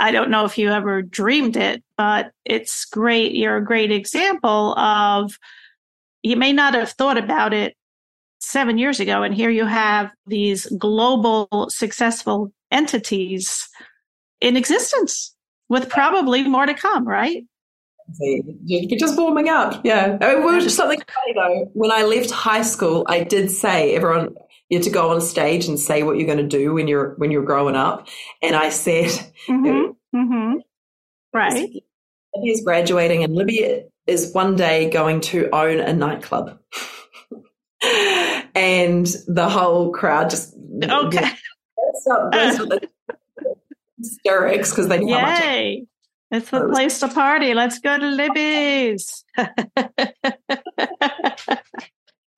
I 0.00 0.12
don't 0.12 0.30
know 0.30 0.44
if 0.44 0.58
you 0.58 0.70
ever 0.70 1.02
dreamed 1.02 1.56
it, 1.56 1.84
but 1.96 2.32
it's 2.44 2.84
great. 2.86 3.34
You're 3.34 3.58
a 3.58 3.64
great 3.64 3.92
example 3.92 4.76
of 4.78 5.38
you 6.22 6.36
may 6.36 6.52
not 6.52 6.74
have 6.74 6.90
thought 6.90 7.18
about 7.18 7.52
it 7.52 7.76
seven 8.40 8.78
years 8.78 9.00
ago. 9.00 9.22
And 9.22 9.34
here 9.34 9.50
you 9.50 9.66
have 9.66 10.10
these 10.26 10.66
global 10.78 11.68
successful 11.70 12.52
entities 12.70 13.68
in 14.40 14.56
existence 14.56 15.34
with 15.68 15.88
probably 15.88 16.42
more 16.42 16.66
to 16.66 16.74
come, 16.74 17.06
right? 17.06 17.44
You're 18.18 18.98
just 18.98 19.16
warming 19.16 19.48
up. 19.48 19.80
Yeah. 19.84 20.18
I 20.20 20.34
mean, 20.34 20.44
well, 20.44 20.60
just 20.60 20.76
something 20.76 21.00
funny 21.00 21.34
though. 21.34 21.70
When 21.74 21.92
I 21.92 22.02
left 22.02 22.30
high 22.30 22.62
school, 22.62 23.04
I 23.08 23.22
did 23.22 23.50
say 23.50 23.94
everyone 23.94 24.34
you 24.70 24.78
had 24.78 24.84
to 24.84 24.90
go 24.90 25.10
on 25.10 25.20
stage 25.20 25.66
and 25.66 25.78
say 25.78 26.02
what 26.04 26.16
you're 26.16 26.26
going 26.26 26.38
to 26.38 26.46
do 26.46 26.72
when 26.72 26.88
you're 26.88 27.14
when 27.16 27.30
you're 27.30 27.44
growing 27.44 27.76
up. 27.76 28.08
And 28.40 28.54
I 28.54 28.70
said, 28.70 29.10
mm-hmm, 29.48 30.16
mm-hmm. 30.16 30.58
right. 31.34 31.68
Libby 32.34 32.50
is 32.50 32.62
graduating, 32.64 33.24
and 33.24 33.34
Libby 33.34 33.82
is 34.06 34.32
one 34.32 34.54
day 34.54 34.88
going 34.88 35.20
to 35.22 35.50
own 35.52 35.80
a 35.80 35.92
nightclub. 35.92 36.58
and 37.82 39.06
the 39.26 39.48
whole 39.48 39.90
crowd 39.90 40.30
just 40.30 40.54
okay. 40.82 41.30
Yeah, 42.06 42.78
hysterics 43.98 44.70
because 44.70 44.88
they 44.88 45.00
know 45.00 45.18
Yay. 45.18 45.86
It's 46.30 46.50
the 46.50 46.68
place 46.68 47.00
to 47.00 47.08
party. 47.08 47.54
Let's 47.54 47.80
go 47.80 47.98
to 47.98 48.06
Libby's. 48.06 49.24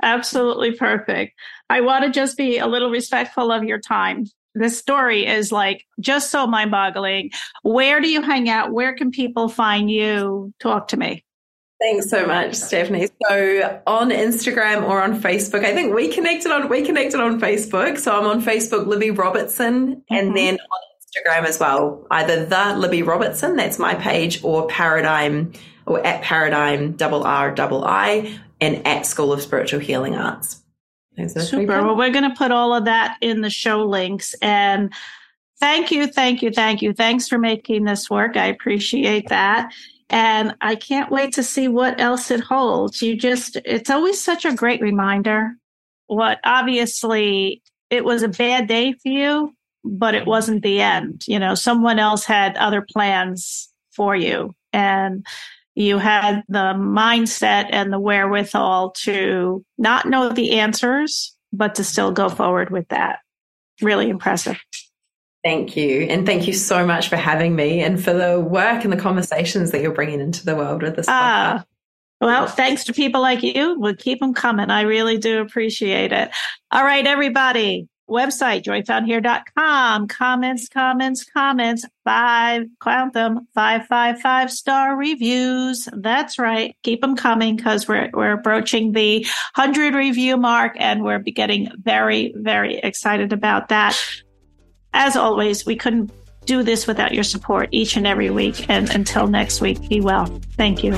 Absolutely 0.03 0.73
perfect. 0.77 1.35
I 1.69 1.83
want 1.83 2.05
to 2.05 2.11
just 2.11 2.37
be 2.37 2.59
a 2.59 2.67
little 2.67 2.91
respectful 2.91 3.53
of 3.53 3.65
your 3.65 3.79
time. 3.79 4.27
This 4.55 4.79
story 4.79 5.27
is 5.27 5.53
like 5.53 5.87
just 6.01 6.31
so 6.31 6.47
mind 6.47 6.71
boggling. 6.71 7.31
Where 7.63 8.01
do 8.01 8.09
you 8.09 8.23
hang 8.23 8.49
out? 8.49 8.73
Where 8.73 8.95
can 8.95 9.11
people 9.11 9.49
find 9.49 9.91
you? 9.91 10.53
Talk 10.59 10.89
to 10.89 10.97
me. 10.97 11.25
Thanks 11.83 12.11
so 12.11 12.25
much, 12.27 12.55
Stephanie. 12.55 13.09
So 13.29 13.83
on 13.89 14.11
Instagram 14.11 14.89
or 14.89 15.03
on 15.03 15.21
Facebook, 15.21 15.65
I 15.65 15.75
think 15.75 15.93
we 15.93 16.07
connected 16.07 16.53
on 16.53 16.69
we 16.69 16.85
connected 16.85 17.21
on 17.21 17.41
Facebook. 17.41 17.99
So 17.99 18.17
I'm 18.17 18.25
on 18.25 18.41
Facebook, 18.41 18.87
Libby 18.87 19.11
Robertson, 19.11 19.97
mm-hmm. 19.97 20.15
and 20.15 20.37
then 20.37 20.55
on 20.55 20.81
Instagram 21.03 21.45
as 21.45 21.59
well, 21.59 22.07
either 22.13 22.47
the 22.47 22.77
Libby 22.77 23.03
Robertson, 23.03 23.57
that's 23.57 23.81
my 23.81 23.97
page, 23.97 24.45
or 24.45 24.69
Parradiigm 24.69 25.57
or 25.87 26.07
at 26.07 26.23
Parradiigm 26.23 26.97
double 26.97 27.25
R 27.25 27.53
double 27.53 27.85
I 27.85 28.39
and 28.61 28.87
at 28.87 29.05
School 29.05 29.33
of 29.33 29.43
Spiritual 29.43 29.81
Healing 29.81 30.15
Arts. 30.15 30.63
Super. 31.27 31.83
Well, 31.83 31.97
we're 31.97 32.11
going 32.11 32.31
to 32.31 32.37
put 32.37 32.53
all 32.53 32.75
of 32.75 32.85
that 32.85 33.17
in 33.21 33.41
the 33.41 33.51
show 33.51 33.85
links 33.85 34.35
and. 34.41 34.93
Thank 35.61 35.93
you, 35.93 36.09
thank 36.09 36.43
you, 36.43 36.51
thank 36.51 36.83
you. 36.83 36.93
Thanks 36.93 37.29
for 37.29 37.39
making 37.39 37.85
this 37.85 38.11
work. 38.11 38.37
I 38.37 38.47
appreciate 38.47 39.29
that. 39.29 39.73
And 40.11 40.55
I 40.61 40.75
can't 40.75 41.11
wait 41.11 41.35
to 41.35 41.43
see 41.43 41.69
what 41.69 42.01
else 42.01 42.31
it 42.31 42.41
holds. 42.41 43.03
You 43.03 43.17
just, 43.17 43.57
it's 43.65 43.91
always 43.91 44.21
such 44.21 44.45
a 44.45 44.55
great 44.55 44.81
reminder. 44.81 45.53
What 46.07 46.39
obviously 46.45 47.63
it 47.91 48.05
was 48.05 48.23
a 48.23 48.29
bad 48.29 48.69
day 48.69 48.93
for 48.93 49.09
you, 49.09 49.55
but 49.85 50.15
it 50.15 50.27
wasn't 50.27 50.63
the 50.63 50.81
end. 50.81 51.25
You 51.27 51.39
know, 51.39 51.55
someone 51.55 51.99
else 51.99 52.25
had 52.25 52.57
other 52.57 52.83
plans 52.83 53.71
for 53.93 54.15
you 54.15 54.55
and 54.73 55.27
you 55.75 55.99
had 55.99 56.43
the 56.49 56.75
mindset 56.75 57.69
and 57.71 57.93
the 57.93 58.01
wherewithal 58.01 58.91
to 58.91 59.65
not 59.79 60.07
know 60.07 60.29
the 60.31 60.59
answers, 60.59 61.35
but 61.53 61.75
to 61.77 61.85
still 61.85 62.13
go 62.13 62.29
forward 62.29 62.71
with 62.71 62.89
that. 62.89 63.21
Really 63.81 64.11
impressive. 64.11 64.59
Thank 65.45 65.77
you. 65.77 66.03
And 66.03 66.25
thank 66.25 66.47
you 66.47 66.53
so 66.53 66.87
much 66.87 67.09
for 67.09 67.17
having 67.17 67.57
me 67.57 67.81
and 67.81 68.03
for 68.03 68.13
the 68.13 68.39
work 68.39 68.85
and 68.85 68.93
the 68.93 68.97
conversations 68.97 69.73
that 69.73 69.83
you're 69.83 69.93
bringing 69.93 70.21
into 70.21 70.45
the 70.45 70.55
world 70.55 70.83
with 70.83 70.95
this 70.95 71.07
ah, 71.09 71.65
Well, 72.21 72.47
thanks 72.47 72.85
to 72.85 72.93
people 72.93 73.21
like 73.21 73.43
you. 73.43 73.77
We'll 73.79 73.97
keep 73.97 74.21
them 74.21 74.35
coming. 74.35 74.71
I 74.71 74.83
really 74.83 75.19
do 75.19 75.41
appreciate 75.41 76.13
it. 76.13 76.31
All 76.71 76.85
right, 76.85 77.05
everybody. 77.05 77.89
Website, 78.09 78.63
joyfoundhere.com. 78.63 80.07
Comments, 80.07 80.69
comments, 80.69 81.25
comments. 81.25 81.85
Five, 82.05 82.67
count 82.81 83.15
them, 83.15 83.49
five, 83.55 83.87
five, 83.87 84.21
five 84.21 84.51
star 84.51 84.97
reviews. 84.97 85.89
That's 85.93 86.39
right. 86.39 86.77
Keep 86.85 87.01
them 87.01 87.17
coming 87.17 87.57
because 87.57 87.89
we're, 87.89 88.11
we're 88.13 88.33
approaching 88.33 88.93
the 88.93 89.27
100 89.57 89.95
review 89.95 90.37
mark 90.37 90.77
and 90.79 91.03
we're 91.03 91.21
getting 91.21 91.73
very, 91.83 92.33
very 92.37 92.77
excited 92.77 93.33
about 93.33 93.69
that. 93.71 93.99
As 94.93 95.17
always, 95.17 95.65
we 95.65 95.77
couldn't 95.77 96.13
do 96.45 96.63
this 96.63 96.87
without 96.87 97.13
your 97.13 97.25
support 97.25 97.69
each 97.71 97.97
and 97.97 98.07
every 98.07 98.31
week. 98.31 98.69
And 98.69 98.91
until 98.91 99.27
next 99.27 99.61
week, 99.61 99.89
be 99.89 100.01
well. 100.01 100.27
Thank 100.57 100.83
you. 100.85 100.95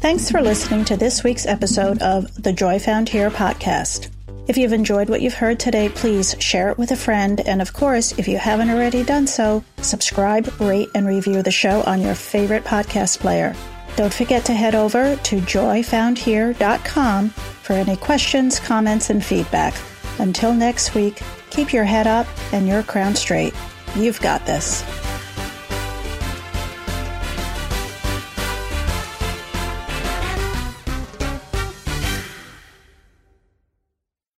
Thanks 0.00 0.30
for 0.30 0.40
listening 0.40 0.84
to 0.86 0.96
this 0.96 1.24
week's 1.24 1.46
episode 1.46 2.00
of 2.02 2.32
the 2.42 2.52
Joy 2.52 2.78
Found 2.78 3.08
Here 3.08 3.30
podcast. 3.30 4.10
If 4.46 4.56
you've 4.56 4.72
enjoyed 4.72 5.10
what 5.10 5.20
you've 5.20 5.34
heard 5.34 5.60
today, 5.60 5.90
please 5.90 6.34
share 6.38 6.70
it 6.70 6.78
with 6.78 6.90
a 6.90 6.96
friend. 6.96 7.40
And 7.40 7.60
of 7.60 7.74
course, 7.74 8.18
if 8.18 8.26
you 8.26 8.38
haven't 8.38 8.70
already 8.70 9.02
done 9.02 9.26
so, 9.26 9.62
subscribe, 9.82 10.58
rate, 10.60 10.88
and 10.94 11.06
review 11.06 11.42
the 11.42 11.50
show 11.50 11.82
on 11.82 12.00
your 12.00 12.14
favorite 12.14 12.64
podcast 12.64 13.18
player. 13.18 13.54
Don't 13.96 14.14
forget 14.14 14.44
to 14.46 14.54
head 14.54 14.74
over 14.74 15.16
to 15.16 15.40
joyfoundhere.com 15.40 17.28
for 17.28 17.72
any 17.74 17.96
questions, 17.96 18.60
comments, 18.60 19.10
and 19.10 19.22
feedback. 19.22 19.74
Until 20.18 20.54
next 20.54 20.94
week, 20.94 21.20
Keep 21.50 21.72
your 21.72 21.84
head 21.84 22.06
up 22.06 22.26
and 22.52 22.68
your 22.68 22.82
crown 22.82 23.14
straight. 23.14 23.54
You've 23.96 24.20
got 24.20 24.46
this. 24.46 24.82